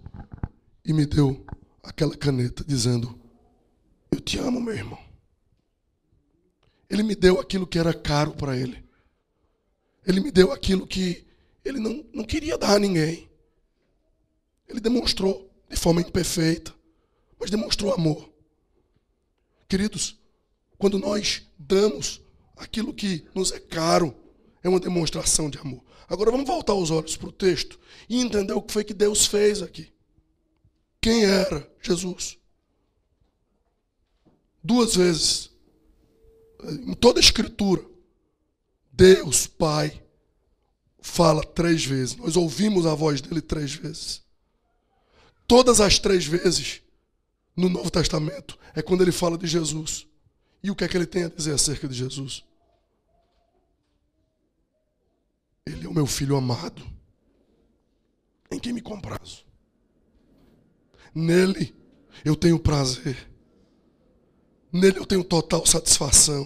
e 0.85 0.93
me 0.93 1.05
deu 1.05 1.45
aquela 1.83 2.15
caneta 2.15 2.63
dizendo: 2.63 3.19
Eu 4.11 4.19
te 4.19 4.37
amo, 4.37 4.61
meu 4.61 4.73
irmão. 4.73 4.99
Ele 6.89 7.03
me 7.03 7.15
deu 7.15 7.39
aquilo 7.39 7.65
que 7.65 7.79
era 7.79 7.93
caro 7.93 8.31
para 8.31 8.55
ele. 8.55 8.83
Ele 10.05 10.19
me 10.19 10.31
deu 10.31 10.51
aquilo 10.51 10.85
que 10.85 11.25
ele 11.63 11.79
não, 11.79 12.05
não 12.13 12.23
queria 12.23 12.57
dar 12.57 12.75
a 12.75 12.79
ninguém. 12.79 13.27
Ele 14.67 14.79
demonstrou 14.79 15.51
de 15.67 15.75
forma 15.75 16.01
imperfeita, 16.01 16.73
mas 17.39 17.49
demonstrou 17.49 17.91
amor. 17.91 18.31
Queridos, 19.67 20.19
quando 20.77 20.99
nós 20.99 21.43
damos 21.57 22.21
aquilo 22.55 22.93
que 22.93 23.25
nos 23.33 23.51
é 23.51 23.59
caro, 23.59 24.15
é 24.63 24.69
uma 24.69 24.79
demonstração 24.79 25.49
de 25.49 25.57
amor. 25.57 25.83
Agora 26.07 26.29
vamos 26.29 26.45
voltar 26.45 26.75
os 26.75 26.91
olhos 26.91 27.17
para 27.17 27.29
o 27.29 27.31
texto 27.31 27.79
e 28.07 28.21
entender 28.21 28.53
o 28.53 28.61
que 28.61 28.71
foi 28.71 28.83
que 28.83 28.93
Deus 28.93 29.25
fez 29.25 29.63
aqui. 29.63 29.91
Quem 31.05 31.23
era 31.23 31.71
Jesus? 31.83 32.35
Duas 34.63 34.95
vezes, 34.95 35.51
em 36.63 36.95
toda 36.95 37.19
a 37.19 37.21
Escritura, 37.21 37.85
Deus 38.91 39.45
Pai 39.45 40.03
fala 40.99 41.45
três 41.45 41.85
vezes. 41.85 42.15
Nós 42.15 42.35
ouvimos 42.35 42.87
a 42.87 42.95
voz 42.95 43.21
dele 43.21 43.39
três 43.39 43.75
vezes. 43.75 44.23
Todas 45.45 45.79
as 45.79 45.99
três 45.99 46.25
vezes 46.25 46.81
no 47.55 47.69
Novo 47.69 47.91
Testamento 47.91 48.57
é 48.73 48.81
quando 48.81 49.03
ele 49.03 49.11
fala 49.11 49.37
de 49.37 49.45
Jesus. 49.45 50.07
E 50.63 50.71
o 50.71 50.75
que 50.75 50.85
é 50.85 50.87
que 50.87 50.97
ele 50.97 51.05
tem 51.05 51.25
a 51.25 51.29
dizer 51.29 51.53
acerca 51.53 51.87
de 51.87 51.93
Jesus? 51.93 52.43
Ele 55.67 55.85
é 55.85 55.87
o 55.87 55.93
meu 55.93 56.07
filho 56.07 56.35
amado, 56.35 56.81
em 58.49 58.57
quem 58.57 58.73
me 58.73 58.81
comprazo. 58.81 59.44
Nele 61.15 61.73
eu 62.25 62.35
tenho 62.35 62.59
prazer. 62.59 63.31
Nele 64.71 64.99
eu 64.99 65.05
tenho 65.05 65.23
total 65.23 65.65
satisfação. 65.65 66.45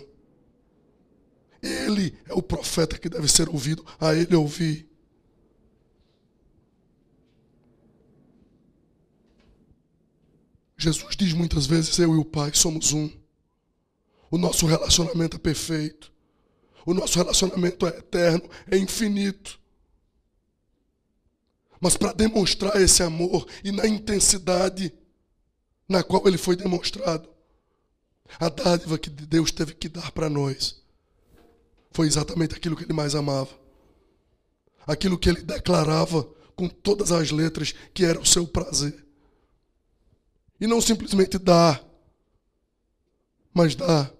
Ele 1.61 2.15
é 2.25 2.33
o 2.33 2.41
profeta 2.41 2.97
que 2.97 3.09
deve 3.09 3.27
ser 3.27 3.49
ouvido, 3.49 3.83
a 3.99 4.13
ele 4.13 4.35
ouvir. 4.35 4.87
Jesus 10.77 11.15
diz 11.17 11.33
muitas 11.33 11.65
vezes: 11.65 11.97
Eu 11.97 12.13
e 12.15 12.17
o 12.17 12.23
Pai 12.23 12.51
somos 12.53 12.93
um. 12.93 13.11
O 14.31 14.37
nosso 14.37 14.65
relacionamento 14.65 15.35
é 15.35 15.39
perfeito. 15.39 16.13
O 16.85 16.93
nosso 16.93 17.17
relacionamento 17.17 17.85
é 17.85 17.89
eterno, 17.89 18.49
é 18.71 18.77
infinito. 18.77 19.58
Mas 21.79 21.95
para 21.95 22.13
demonstrar 22.13 22.81
esse 22.81 23.01
amor 23.01 23.47
e 23.63 23.71
na 23.71 23.87
intensidade 23.87 24.93
na 25.87 26.03
qual 26.03 26.27
ele 26.27 26.37
foi 26.37 26.55
demonstrado, 26.55 27.29
a 28.39 28.49
dádiva 28.49 28.97
que 28.97 29.09
Deus 29.09 29.51
teve 29.51 29.73
que 29.73 29.89
dar 29.89 30.11
para 30.11 30.29
nós 30.29 30.83
foi 31.91 32.07
exatamente 32.07 32.53
aquilo 32.53 32.75
que 32.75 32.83
ele 32.83 32.93
mais 32.93 33.15
amava. 33.15 33.57
Aquilo 34.85 35.17
que 35.17 35.29
ele 35.29 35.41
declarava 35.41 36.23
com 36.55 36.67
todas 36.67 37.11
as 37.11 37.31
letras 37.31 37.73
que 37.93 38.05
era 38.05 38.19
o 38.19 38.25
seu 38.25 38.45
prazer. 38.45 39.05
E 40.59 40.67
não 40.67 40.81
simplesmente 40.81 41.37
dar, 41.37 41.83
mas 43.53 43.75
dar 43.75 44.13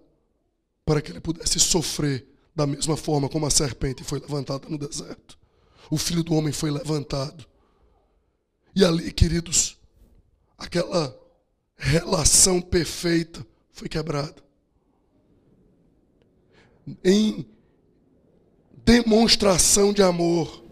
para 0.85 1.01
que 1.01 1.11
ele 1.11 1.19
pudesse 1.19 1.59
sofrer 1.59 2.27
da 2.55 2.65
mesma 2.65 2.97
forma 2.97 3.29
como 3.29 3.45
a 3.45 3.49
serpente 3.51 4.03
foi 4.03 4.19
levantada 4.19 4.67
no 4.69 4.77
deserto. 4.77 5.37
O 5.89 5.97
filho 5.97 6.23
do 6.23 6.33
homem 6.33 6.53
foi 6.53 6.71
levantado. 6.71 7.45
E 8.75 8.83
ali, 8.85 9.11
queridos, 9.11 9.77
aquela 10.57 11.17
relação 11.77 12.61
perfeita 12.61 13.45
foi 13.71 13.87
quebrada. 13.87 14.35
Em 17.03 17.45
demonstração 18.83 19.93
de 19.93 20.01
amor, 20.01 20.63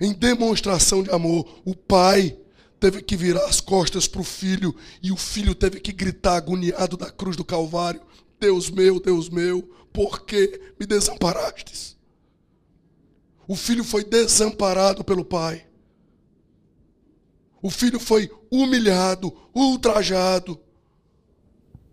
em 0.00 0.12
demonstração 0.12 1.02
de 1.02 1.10
amor, 1.10 1.62
o 1.64 1.74
pai 1.74 2.36
teve 2.78 3.02
que 3.02 3.16
virar 3.16 3.44
as 3.46 3.60
costas 3.60 4.06
para 4.06 4.20
o 4.20 4.24
filho 4.24 4.74
e 5.02 5.10
o 5.10 5.16
filho 5.16 5.54
teve 5.54 5.80
que 5.80 5.92
gritar 5.92 6.36
agoniado 6.36 6.96
da 6.96 7.10
cruz 7.10 7.36
do 7.36 7.44
Calvário: 7.44 8.02
Deus 8.38 8.70
meu, 8.70 9.00
Deus 9.00 9.28
meu, 9.28 9.62
por 9.92 10.24
que 10.24 10.60
me 10.78 10.86
desamparastes? 10.86 11.95
O 13.48 13.54
filho 13.54 13.84
foi 13.84 14.04
desamparado 14.04 15.04
pelo 15.04 15.24
pai. 15.24 15.64
O 17.62 17.70
filho 17.70 17.98
foi 17.98 18.30
humilhado, 18.50 19.32
ultrajado. 19.54 20.60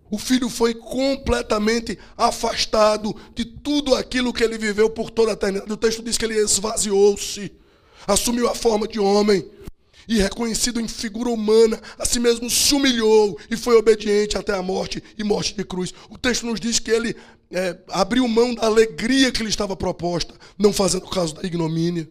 O 0.10 0.18
filho 0.18 0.50
foi 0.50 0.76
completamente 0.76 1.98
afastado 2.16 3.16
de 3.34 3.46
tudo 3.46 3.96
aquilo 3.96 4.34
que 4.34 4.44
ele 4.44 4.58
viveu 4.58 4.90
por 4.90 5.10
toda 5.10 5.32
a 5.32 5.34
eternidade. 5.34 5.72
O 5.72 5.78
texto 5.78 6.04
diz 6.04 6.18
que 6.18 6.26
ele 6.26 6.38
esvaziou-se, 6.38 7.52
assumiu 8.06 8.48
a 8.48 8.54
forma 8.54 8.88
de 8.88 9.00
homem 9.00 9.50
e 10.08 10.20
reconhecido 10.20 10.80
em 10.80 10.88
figura 10.88 11.30
humana, 11.30 11.82
a 11.98 12.06
si 12.06 12.20
mesmo 12.20 12.50
se 12.50 12.74
humilhou 12.74 13.38
e 13.50 13.58
foi 13.58 13.76
obediente 13.76 14.38
até 14.38 14.54
a 14.54 14.62
morte 14.62 15.04
e 15.18 15.24
morte 15.24 15.56
de 15.56 15.64
cruz. 15.64 15.94
O 16.10 16.18
texto 16.18 16.46
nos 16.46 16.60
diz 16.60 16.80
que 16.80 16.92
ele 16.92 17.16
é, 17.52 17.78
abriu 17.90 18.28
mão 18.28 18.54
da 18.56 18.66
alegria 18.66 19.32
que 19.32 19.44
lhe 19.44 19.50
estava 19.50 19.76
proposta, 19.76 20.34
não 20.58 20.74
fazendo 20.74 21.08
caso 21.08 21.36
da 21.36 21.44
ignomínia. 21.44 22.10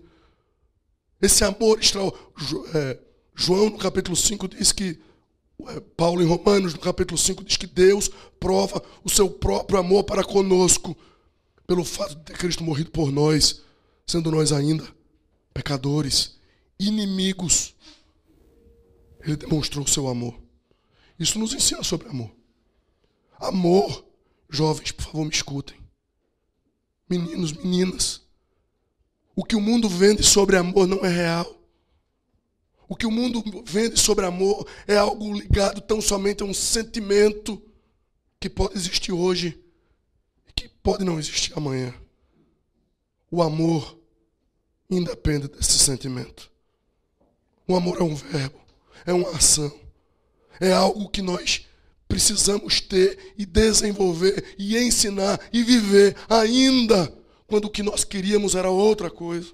Esse 1.20 1.44
amor. 1.44 1.78
É, 2.74 2.98
João, 3.34 3.70
no 3.70 3.78
capítulo 3.78 4.16
5, 4.16 4.48
diz 4.48 4.72
que. 4.72 4.98
É, 5.68 5.80
Paulo, 5.96 6.22
em 6.22 6.26
Romanos, 6.26 6.74
no 6.74 6.80
capítulo 6.80 7.18
5, 7.18 7.44
diz 7.44 7.56
que 7.56 7.66
Deus 7.66 8.10
prova 8.40 8.82
o 9.04 9.10
seu 9.10 9.30
próprio 9.30 9.78
amor 9.78 10.04
para 10.04 10.24
conosco, 10.24 10.96
pelo 11.66 11.84
fato 11.84 12.16
de 12.16 12.24
ter 12.24 12.36
Cristo 12.36 12.64
morrido 12.64 12.90
por 12.90 13.12
nós, 13.12 13.62
sendo 14.06 14.30
nós 14.30 14.52
ainda 14.52 14.84
pecadores, 15.54 16.36
inimigos. 16.78 17.71
Ele 19.22 19.36
demonstrou 19.36 19.84
o 19.84 19.88
seu 19.88 20.08
amor. 20.08 20.40
Isso 21.18 21.38
nos 21.38 21.54
ensina 21.54 21.82
sobre 21.82 22.08
amor. 22.08 22.30
Amor, 23.38 24.04
jovens, 24.48 24.92
por 24.92 25.04
favor, 25.04 25.24
me 25.24 25.30
escutem. 25.30 25.78
Meninos, 27.08 27.52
meninas. 27.52 28.22
O 29.34 29.44
que 29.44 29.56
o 29.56 29.60
mundo 29.60 29.88
vende 29.88 30.22
sobre 30.22 30.56
amor 30.56 30.86
não 30.86 31.04
é 31.04 31.08
real. 31.08 31.58
O 32.88 32.96
que 32.96 33.06
o 33.06 33.10
mundo 33.10 33.42
vende 33.64 33.98
sobre 33.98 34.26
amor 34.26 34.66
é 34.86 34.96
algo 34.96 35.32
ligado 35.32 35.80
tão 35.80 36.00
somente 36.00 36.42
a 36.42 36.46
um 36.46 36.52
sentimento 36.52 37.62
que 38.38 38.50
pode 38.50 38.76
existir 38.76 39.12
hoje 39.12 39.58
e 40.48 40.52
que 40.52 40.68
pode 40.68 41.04
não 41.04 41.18
existir 41.18 41.56
amanhã. 41.56 41.94
O 43.30 43.42
amor 43.42 43.98
independe 44.90 45.48
desse 45.48 45.78
sentimento. 45.78 46.50
O 47.66 47.74
amor 47.74 47.98
é 47.98 48.02
um 48.02 48.14
verbo 48.14 48.61
é 49.06 49.12
uma 49.12 49.30
ação. 49.30 49.72
É 50.60 50.72
algo 50.72 51.08
que 51.08 51.22
nós 51.22 51.66
precisamos 52.06 52.80
ter 52.80 53.32
e 53.38 53.46
desenvolver 53.46 54.54
e 54.58 54.76
ensinar 54.76 55.40
e 55.52 55.62
viver 55.62 56.14
ainda 56.28 57.12
quando 57.46 57.64
o 57.64 57.70
que 57.70 57.82
nós 57.82 58.04
queríamos 58.04 58.54
era 58.54 58.70
outra 58.70 59.10
coisa. 59.10 59.52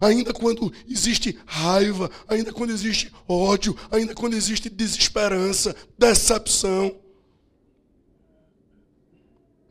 Ainda 0.00 0.32
quando 0.32 0.72
existe 0.88 1.38
raiva, 1.46 2.10
ainda 2.26 2.52
quando 2.52 2.70
existe 2.70 3.12
ódio, 3.28 3.76
ainda 3.90 4.14
quando 4.14 4.34
existe 4.34 4.68
desesperança, 4.68 5.76
decepção. 5.96 6.96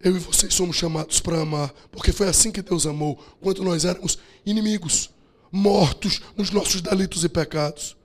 Eu 0.02 0.16
e 0.16 0.20
vocês 0.20 0.54
somos 0.54 0.78
chamados 0.78 1.20
para 1.20 1.42
amar, 1.42 1.74
porque 1.92 2.12
foi 2.12 2.28
assim 2.28 2.52
que 2.52 2.62
Deus 2.62 2.86
amou, 2.86 3.18
quando 3.42 3.64
nós 3.64 3.86
éramos 3.86 4.18
inimigos, 4.46 5.10
mortos 5.52 6.22
nos 6.38 6.50
nossos 6.50 6.82
delitos 6.82 7.24
e 7.24 7.30
pecados. 7.30 7.98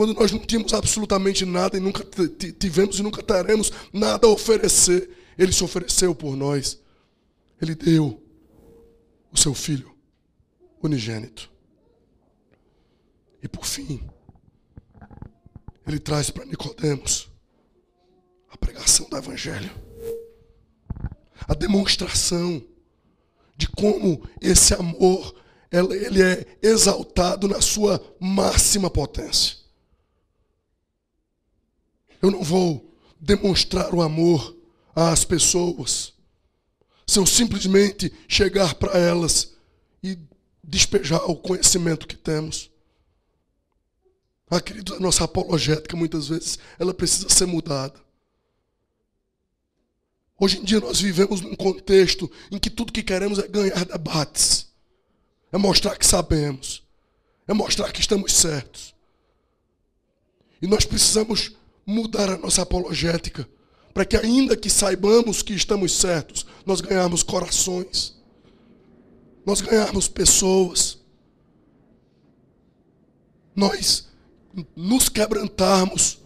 Quando 0.00 0.14
nós 0.14 0.32
não 0.32 0.38
tínhamos 0.38 0.72
absolutamente 0.72 1.44
nada 1.44 1.76
e 1.76 1.80
nunca 1.80 2.02
tivemos 2.58 2.98
e 2.98 3.02
nunca 3.02 3.22
teremos 3.22 3.70
nada 3.92 4.26
a 4.26 4.30
oferecer, 4.30 5.10
Ele 5.36 5.52
se 5.52 5.62
ofereceu 5.62 6.14
por 6.14 6.34
nós. 6.34 6.80
Ele 7.60 7.74
deu 7.74 8.18
o 9.30 9.36
seu 9.36 9.52
Filho 9.52 9.94
unigênito. 10.82 11.50
E 13.42 13.46
por 13.46 13.66
fim, 13.66 14.02
Ele 15.86 15.98
traz 15.98 16.30
para 16.30 16.46
Nicodemos 16.46 17.28
a 18.48 18.56
pregação 18.56 19.06
do 19.06 19.18
Evangelho. 19.18 19.70
A 21.46 21.52
demonstração 21.52 22.64
de 23.54 23.68
como 23.68 24.26
esse 24.40 24.72
amor 24.72 25.34
ele 25.70 26.22
é 26.22 26.46
exaltado 26.62 27.46
na 27.46 27.60
sua 27.60 28.02
máxima 28.18 28.88
potência. 28.88 29.59
Eu 32.20 32.30
não 32.30 32.42
vou 32.42 32.94
demonstrar 33.20 33.94
o 33.94 34.02
amor 34.02 34.56
às 34.94 35.24
pessoas 35.24 36.12
se 37.10 37.18
eu 37.18 37.26
simplesmente 37.26 38.12
chegar 38.28 38.76
para 38.76 38.96
elas 38.96 39.56
e 40.00 40.16
despejar 40.62 41.28
o 41.28 41.34
conhecimento 41.34 42.06
que 42.06 42.16
temos. 42.16 42.70
Ah, 44.48 44.58
a 44.96 45.00
nossa 45.00 45.24
apologética 45.24 45.96
muitas 45.96 46.28
vezes 46.28 46.56
ela 46.78 46.94
precisa 46.94 47.28
ser 47.28 47.46
mudada. 47.46 48.00
Hoje 50.38 50.58
em 50.58 50.64
dia 50.64 50.78
nós 50.78 51.00
vivemos 51.00 51.40
num 51.40 51.56
contexto 51.56 52.30
em 52.48 52.60
que 52.60 52.70
tudo 52.70 52.92
que 52.92 53.02
queremos 53.02 53.40
é 53.40 53.48
ganhar 53.48 53.84
debates, 53.84 54.68
é 55.50 55.58
mostrar 55.58 55.96
que 55.96 56.06
sabemos, 56.06 56.82
é 57.48 57.52
mostrar 57.52 57.90
que 57.90 58.00
estamos 58.00 58.32
certos. 58.32 58.94
E 60.62 60.66
nós 60.68 60.84
precisamos 60.84 61.56
mudar 61.90 62.30
a 62.30 62.38
nossa 62.38 62.62
apologética 62.62 63.48
para 63.92 64.04
que, 64.04 64.16
ainda 64.16 64.56
que 64.56 64.70
saibamos 64.70 65.42
que 65.42 65.52
estamos 65.52 65.92
certos, 65.92 66.46
nós 66.64 66.80
ganharmos 66.80 67.22
corações, 67.22 68.16
nós 69.44 69.60
ganharmos 69.60 70.06
pessoas, 70.06 70.98
nós 73.54 74.08
nos 74.76 75.08
quebrantarmos, 75.08 76.20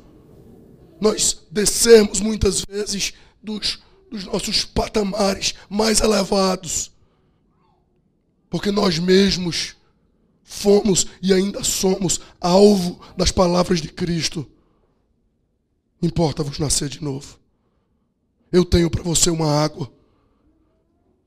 nós 1.00 1.42
descermos 1.50 2.20
muitas 2.20 2.62
vezes 2.64 3.14
dos, 3.42 3.78
dos 4.10 4.24
nossos 4.24 4.64
patamares 4.64 5.54
mais 5.68 6.00
elevados, 6.00 6.92
porque 8.50 8.70
nós 8.70 8.98
mesmos 8.98 9.74
fomos 10.42 11.06
e 11.20 11.32
ainda 11.32 11.64
somos 11.64 12.20
alvo 12.40 13.00
das 13.16 13.32
palavras 13.32 13.80
de 13.80 13.88
Cristo. 13.88 14.46
Importa-vos 16.04 16.58
nascer 16.58 16.90
de 16.90 17.02
novo. 17.02 17.40
Eu 18.52 18.62
tenho 18.62 18.90
para 18.90 19.02
você 19.02 19.30
uma 19.30 19.50
água 19.50 19.90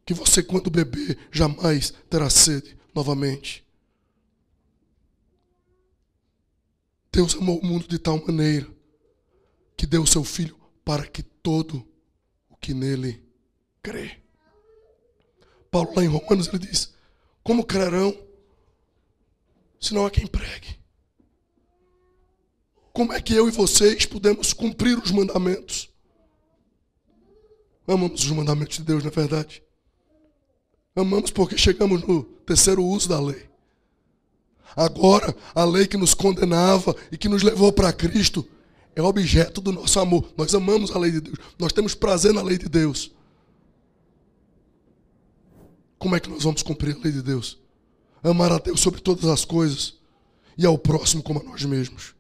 que 0.06 0.14
você, 0.14 0.44
quando 0.44 0.70
beber, 0.70 1.18
jamais 1.32 1.92
terá 2.08 2.30
sede 2.30 2.78
novamente. 2.94 3.66
Deus 7.12 7.34
amou 7.34 7.58
o 7.58 7.66
mundo 7.66 7.88
de 7.88 7.98
tal 7.98 8.24
maneira 8.24 8.68
que 9.76 9.88
deu 9.88 10.04
o 10.04 10.08
seu 10.08 10.24
Filho 10.24 10.56
para 10.86 11.08
que 11.08 11.24
todo 11.24 11.84
o 12.48 12.56
que 12.56 12.72
nele 12.72 13.28
crê. 13.82 14.22
Paulo, 15.72 15.92
lá 15.96 16.04
em 16.04 16.08
Romanos, 16.08 16.48
ele 16.50 16.60
diz: 16.60 16.94
Como 17.42 17.66
crerão, 17.66 18.16
se 19.80 19.92
não 19.96 20.06
há 20.06 20.12
quem 20.12 20.28
pregue? 20.28 20.77
Como 22.98 23.14
é 23.14 23.22
que 23.22 23.36
eu 23.36 23.48
e 23.48 23.52
vocês 23.52 24.08
podemos 24.08 24.54
cumprir 24.54 24.98
os 24.98 25.12
mandamentos? 25.12 25.88
Amamos 27.88 28.24
os 28.24 28.32
mandamentos 28.32 28.78
de 28.78 28.84
Deus, 28.84 29.04
na 29.04 29.12
é 29.12 29.14
verdade. 29.14 29.62
Amamos 30.96 31.30
porque 31.30 31.60
chegamos 31.60 32.02
no 32.02 32.24
terceiro 32.24 32.84
uso 32.84 33.08
da 33.08 33.20
lei. 33.20 33.48
Agora, 34.76 35.38
a 35.54 35.64
lei 35.64 35.86
que 35.86 35.96
nos 35.96 36.16
condenava 36.16 36.96
e 37.12 37.20
que 37.20 37.30
nos 37.30 37.44
levou 37.44 37.72
para 37.72 37.94
Cristo 37.94 38.44
é 38.96 39.02
objeto 39.04 39.62
do 39.62 39.72
nosso 39.72 40.00
amor. 40.00 40.34
Nós 40.36 40.56
amamos 40.56 40.90
a 40.90 40.98
lei 40.98 41.12
de 41.12 41.22
Deus. 41.22 41.38
Nós 41.60 41.72
temos 41.72 41.94
prazer 41.94 42.34
na 42.34 42.42
lei 42.42 42.58
de 42.58 42.68
Deus. 42.68 43.12
Como 46.00 46.16
é 46.16 46.20
que 46.20 46.32
nós 46.32 46.42
vamos 46.42 46.64
cumprir 46.64 46.96
a 46.96 47.00
lei 47.00 47.12
de 47.12 47.22
Deus? 47.22 47.60
Amar 48.24 48.52
a 48.52 48.58
Deus 48.58 48.80
sobre 48.80 49.02
todas 49.02 49.26
as 49.26 49.46
coisas 49.46 49.94
e 50.58 50.66
ao 50.66 50.80
próximo 50.80 51.22
como 51.22 51.40
a 51.40 51.44
nós 51.44 51.64
mesmos. 51.64 52.17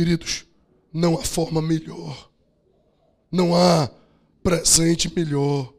Queridos, 0.00 0.46
não 0.90 1.20
há 1.20 1.22
forma 1.22 1.60
melhor. 1.60 2.30
Não 3.30 3.54
há 3.54 3.90
presente 4.42 5.14
melhor. 5.14 5.74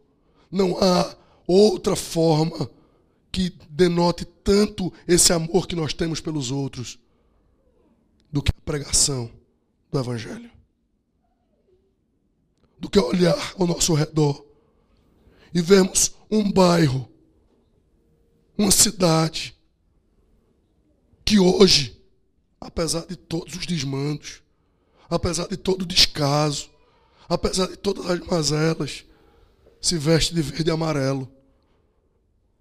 Não 0.51 0.77
há 0.77 1.17
outra 1.47 1.95
forma 1.95 2.69
que 3.31 3.49
denote 3.67 4.23
tanto 4.23 4.93
esse 5.07 5.33
amor 5.33 5.65
que 5.65 5.75
nós 5.75 5.91
temos 5.91 6.21
pelos 6.21 6.51
outros 6.51 6.99
do 8.31 8.43
que 8.43 8.51
a 8.51 8.61
pregação 8.63 9.31
do 9.91 9.97
Evangelho. 9.97 10.51
Do 12.77 12.91
que 12.91 12.99
olhar 12.99 13.55
ao 13.57 13.65
nosso 13.65 13.95
redor 13.95 14.45
e 15.51 15.63
vermos 15.63 16.13
um 16.29 16.51
bairro, 16.51 17.09
uma 18.55 18.69
cidade, 18.69 19.59
que 21.25 21.39
hoje, 21.39 21.99
apesar 22.61 23.07
de 23.07 23.15
todos 23.15 23.55
os 23.55 23.65
desmandos, 23.65 24.43
apesar 25.09 25.47
de 25.47 25.57
todo 25.57 25.81
o 25.81 25.85
descaso, 25.85 26.69
apesar 27.27 27.67
de 27.67 27.75
todas 27.75 28.05
as 28.05 28.19
mazelas, 28.19 29.03
se 29.81 29.97
veste 29.97 30.35
de 30.35 30.43
verde 30.43 30.69
e 30.69 30.71
amarelo, 30.71 31.29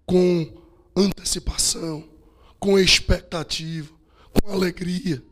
com 0.05 0.51
antecipação, 0.95 2.09
com 2.59 2.79
expectativa, 2.79 3.93
com 4.41 4.51
alegria, 4.51 5.23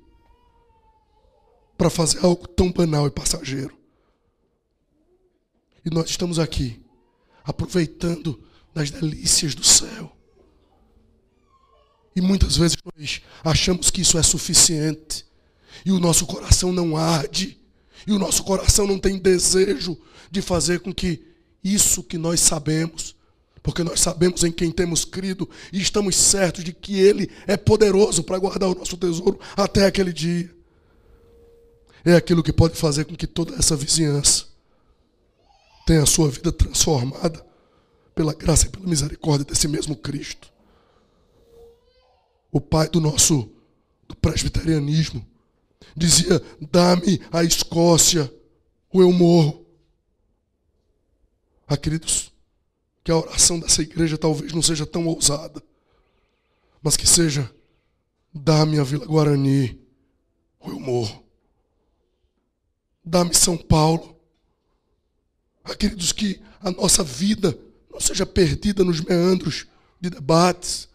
para 1.75 1.89
fazer 1.89 2.23
algo 2.23 2.47
tão 2.47 2.71
banal 2.71 3.07
e 3.07 3.11
passageiro. 3.11 3.75
E 5.83 5.89
nós 5.89 6.09
estamos 6.09 6.37
aqui, 6.37 6.79
aproveitando 7.43 8.43
das 8.73 8.91
delícias 8.91 9.55
do 9.55 9.63
céu. 9.63 10.15
E 12.19 12.21
muitas 12.21 12.57
vezes 12.57 12.75
nós 12.83 13.21
achamos 13.45 13.89
que 13.89 14.01
isso 14.01 14.17
é 14.17 14.23
suficiente. 14.23 15.25
E 15.85 15.91
o 15.93 16.01
nosso 16.01 16.25
coração 16.25 16.73
não 16.73 16.97
arde. 16.97 17.57
E 18.05 18.11
o 18.11 18.19
nosso 18.19 18.43
coração 18.43 18.85
não 18.85 18.99
tem 18.99 19.17
desejo 19.17 19.97
de 20.29 20.41
fazer 20.41 20.81
com 20.81 20.93
que 20.93 21.23
isso 21.63 22.03
que 22.03 22.17
nós 22.17 22.41
sabemos, 22.41 23.15
porque 23.63 23.85
nós 23.85 24.01
sabemos 24.01 24.43
em 24.43 24.51
quem 24.51 24.69
temos 24.69 25.05
crido 25.05 25.49
e 25.71 25.81
estamos 25.81 26.13
certos 26.17 26.61
de 26.61 26.73
que 26.73 26.99
Ele 26.99 27.31
é 27.47 27.55
poderoso 27.55 28.21
para 28.21 28.37
guardar 28.37 28.67
o 28.67 28.75
nosso 28.75 28.97
tesouro 28.97 29.39
até 29.55 29.85
aquele 29.85 30.11
dia. 30.11 30.53
É 32.03 32.15
aquilo 32.15 32.43
que 32.43 32.51
pode 32.51 32.75
fazer 32.75 33.05
com 33.05 33.15
que 33.15 33.27
toda 33.27 33.55
essa 33.55 33.77
vizinhança 33.77 34.43
tenha 35.87 36.03
a 36.03 36.05
sua 36.05 36.29
vida 36.29 36.51
transformada 36.51 37.45
pela 38.13 38.33
graça 38.33 38.65
e 38.65 38.69
pela 38.69 38.85
misericórdia 38.85 39.45
desse 39.45 39.69
mesmo 39.69 39.95
Cristo. 39.95 40.58
O 42.51 42.59
pai 42.59 42.89
do 42.89 42.99
nosso 42.99 43.51
do 44.07 44.15
presbiterianismo 44.15 45.25
dizia: 45.95 46.41
Dá-me 46.59 47.21
a 47.31 47.43
Escócia, 47.43 48.31
ou 48.91 49.01
eu 49.01 49.11
morro. 49.11 49.65
Ah, 51.67 51.77
queridos, 51.77 52.31
que 53.03 53.11
a 53.11 53.17
oração 53.17 53.59
dessa 53.59 53.83
igreja 53.83 54.17
talvez 54.17 54.51
não 54.51 54.61
seja 54.61 54.85
tão 54.85 55.05
ousada, 55.05 55.61
mas 56.81 56.97
que 56.97 57.05
seja: 57.05 57.53
Dá-me 58.33 58.79
a 58.79 58.83
Vila 58.83 59.05
Guarani, 59.05 59.79
ou 60.59 60.71
eu 60.71 60.79
morro. 60.79 61.23
Dá-me 63.05 63.33
São 63.33 63.55
Paulo. 63.55 64.19
Ah, 65.63 65.75
queridos, 65.75 66.11
que 66.11 66.41
a 66.61 66.71
nossa 66.71 67.03
vida 67.03 67.57
não 67.91 67.99
seja 67.99 68.25
perdida 68.25 68.83
nos 68.83 69.01
meandros 69.01 69.67
de 70.01 70.09
debates, 70.09 70.88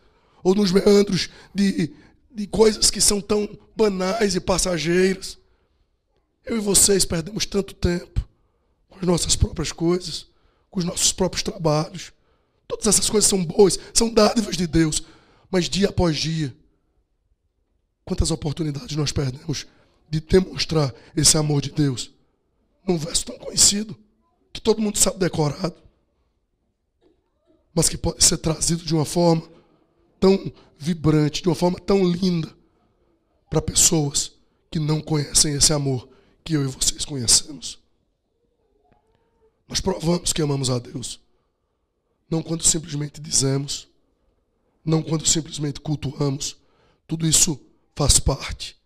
ou 0.44 0.54
nos 0.54 0.70
meandros 0.70 1.30
de, 1.54 1.90
de 2.33 2.46
coisas 2.46 2.90
que 2.90 3.00
são 3.00 3.20
tão 3.20 3.48
banais 3.74 4.37
e 4.37 4.40
passageiras. 4.40 5.38
Eu 6.44 6.59
e 6.59 6.61
vocês 6.61 7.07
perdemos 7.07 7.46
tanto 7.46 7.74
tempo 7.74 8.28
com 8.90 8.98
as 8.98 9.07
nossas 9.07 9.35
próprias 9.35 9.72
coisas, 9.72 10.26
com 10.70 10.80
os 10.80 10.85
nossos 10.85 11.11
próprios 11.11 11.42
trabalhos. 11.42 12.12
Todas 12.68 12.87
essas 12.87 13.09
coisas 13.09 13.28
são 13.28 13.42
boas, 13.42 13.78
são 13.94 14.12
dádivas 14.12 14.57
de 14.57 14.66
Deus, 14.66 15.02
mas 15.50 15.68
dia 15.68 15.88
após 15.88 16.18
dia, 16.18 16.54
quantas 18.04 18.30
oportunidades 18.30 18.94
nós 18.96 19.12
perdemos 19.12 19.66
de 20.11 20.20
demonstrar 20.20 20.94
esse 21.16 21.38
amor 21.38 21.62
de 21.62 21.71
Deus 21.71 22.10
num 22.87 22.98
verso 22.98 23.25
tão 23.25 23.38
conhecido, 23.38 23.96
que 24.52 24.60
todo 24.60 24.83
mundo 24.83 24.98
sabe 24.98 25.19
decorado, 25.19 25.75
mas 27.75 27.88
que 27.88 27.96
pode 27.96 28.23
ser 28.23 28.37
trazido 28.37 28.85
de 28.85 28.94
uma 28.94 29.06
forma 29.06 29.54
tão 30.21 30.52
vibrante, 30.79 31.42
de 31.42 31.48
uma 31.48 31.54
forma 31.54 31.79
tão 31.79 32.04
linda, 32.04 32.54
para 33.48 33.62
pessoas 33.62 34.33
que 34.71 34.79
não 34.79 35.00
conhecem 35.00 35.54
esse 35.54 35.73
amor 35.73 36.08
que 36.42 36.54
eu 36.54 36.65
e 36.65 36.67
vocês 36.67 37.04
conhecemos. 37.04 37.79
Nós 39.69 39.81
provamos 39.81 40.33
que 40.33 40.42
amamos 40.42 40.71
a 40.71 40.79
Deus. 40.79 41.21
Não 42.29 42.42
quando 42.42 42.65
simplesmente 42.65 43.21
dizemos, 43.21 43.88
não 44.85 45.02
quando 45.02 45.27
simplesmente 45.27 45.81
cultuamos. 45.81 46.56
Tudo 47.06 47.27
isso 47.27 47.60
faz 47.94 48.19
parte. 48.19 48.77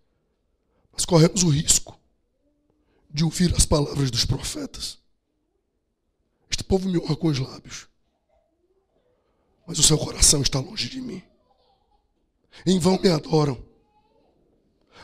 Mas 0.93 1.05
corremos 1.05 1.43
o 1.43 1.49
risco 1.49 1.99
de 3.11 3.25
ouvir 3.25 3.55
as 3.55 3.65
palavras 3.65 4.11
dos 4.11 4.25
profetas. 4.25 4.99
Este 6.51 6.63
povo 6.63 6.89
me 6.89 6.99
honra 6.99 7.17
com 7.17 7.29
os 7.29 7.39
lábios, 7.39 7.89
mas 9.69 9.79
o 9.79 9.83
seu 9.83 9.99
coração 9.99 10.41
está 10.41 10.59
longe 10.61 10.89
de 10.89 10.99
mim. 10.99 11.23
Em 12.65 12.79
vão 12.79 12.99
me 12.99 13.11
adoram. 13.11 13.63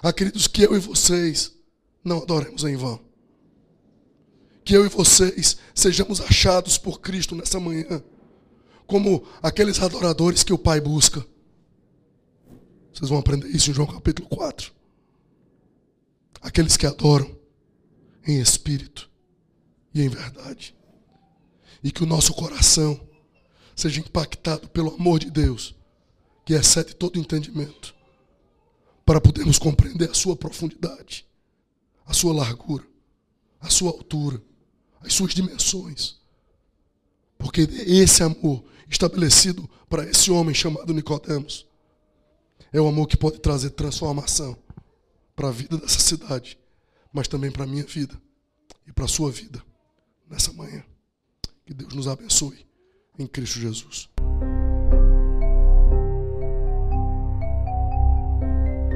Acredito 0.03 0.51
que 0.51 0.63
eu 0.63 0.75
e 0.75 0.79
vocês 0.79 1.55
não 2.03 2.23
adoremos 2.23 2.65
em 2.65 2.75
vão. 2.75 2.99
Que 4.65 4.75
eu 4.75 4.87
e 4.87 4.89
vocês 4.89 5.59
sejamos 5.75 6.19
achados 6.23 6.79
por 6.79 7.03
Cristo 7.03 7.35
nessa 7.35 7.61
manhã, 7.61 8.03
como 8.87 9.29
aqueles 9.43 9.79
adoradores 9.83 10.43
que 10.43 10.53
o 10.55 10.59
Pai 10.59 10.81
busca. 10.81 11.25
Vocês 12.91 13.11
vão 13.11 13.19
aprender 13.19 13.49
isso 13.49 13.71
em 13.71 13.75
João 13.75 13.87
capítulo 13.87 14.27
4. 14.31 14.73
aqueles 16.41 16.79
que 16.79 16.87
adoram 16.87 17.39
em 18.27 18.41
espírito 18.41 19.11
e 19.93 20.01
em 20.01 20.09
verdade. 20.09 20.75
E 21.83 21.93
que 21.93 22.03
o 22.03 22.07
nosso 22.07 22.33
coração 22.33 22.99
seja 23.75 24.01
impactado 24.01 24.69
pelo 24.69 24.95
amor 24.95 25.19
de 25.19 25.31
Deus, 25.31 25.75
que 26.45 26.55
excede 26.55 26.95
todo 26.95 27.19
entendimento, 27.19 27.95
para 29.05 29.21
podermos 29.21 29.59
compreender 29.59 30.11
a 30.11 30.15
sua 30.15 30.37
profundidade, 30.37 31.27
a 32.07 32.13
sua 32.13 32.33
largura, 32.33 32.85
a 33.61 33.69
sua 33.69 33.91
altura, 33.91 34.43
as 35.01 35.13
suas 35.13 35.35
dimensões. 35.35 36.21
Porque 37.39 37.63
esse 37.87 38.23
amor 38.23 38.65
estabelecido 38.89 39.69
para 39.89 40.09
esse 40.09 40.31
homem 40.31 40.55
chamado 40.55 40.93
Nicodemos 40.93 41.67
é 42.73 42.81
o 42.81 42.89
amor 42.89 43.07
que 43.07 43.17
pode 43.17 43.39
trazer 43.41 43.71
transformação 43.71 44.57
para 45.35 45.49
a 45.49 45.53
vida 45.53 45.77
dessa 45.77 46.01
cidade, 46.01 46.59
mas 47.13 47.29
também 47.29 47.51
para 47.51 47.65
a 47.65 47.67
minha 47.67 47.85
vida 47.85 48.21
e 48.87 48.93
para 48.93 49.05
a 49.05 49.09
sua 49.09 49.31
vida 49.31 49.63
nessa 50.29 50.53
manhã. 50.53 50.85
Que 51.67 51.75
Deus 51.75 51.93
nos 51.95 52.09
abençoe 52.09 52.67
em 53.19 53.27
Cristo 53.27 53.61
Jesus. 53.61 54.09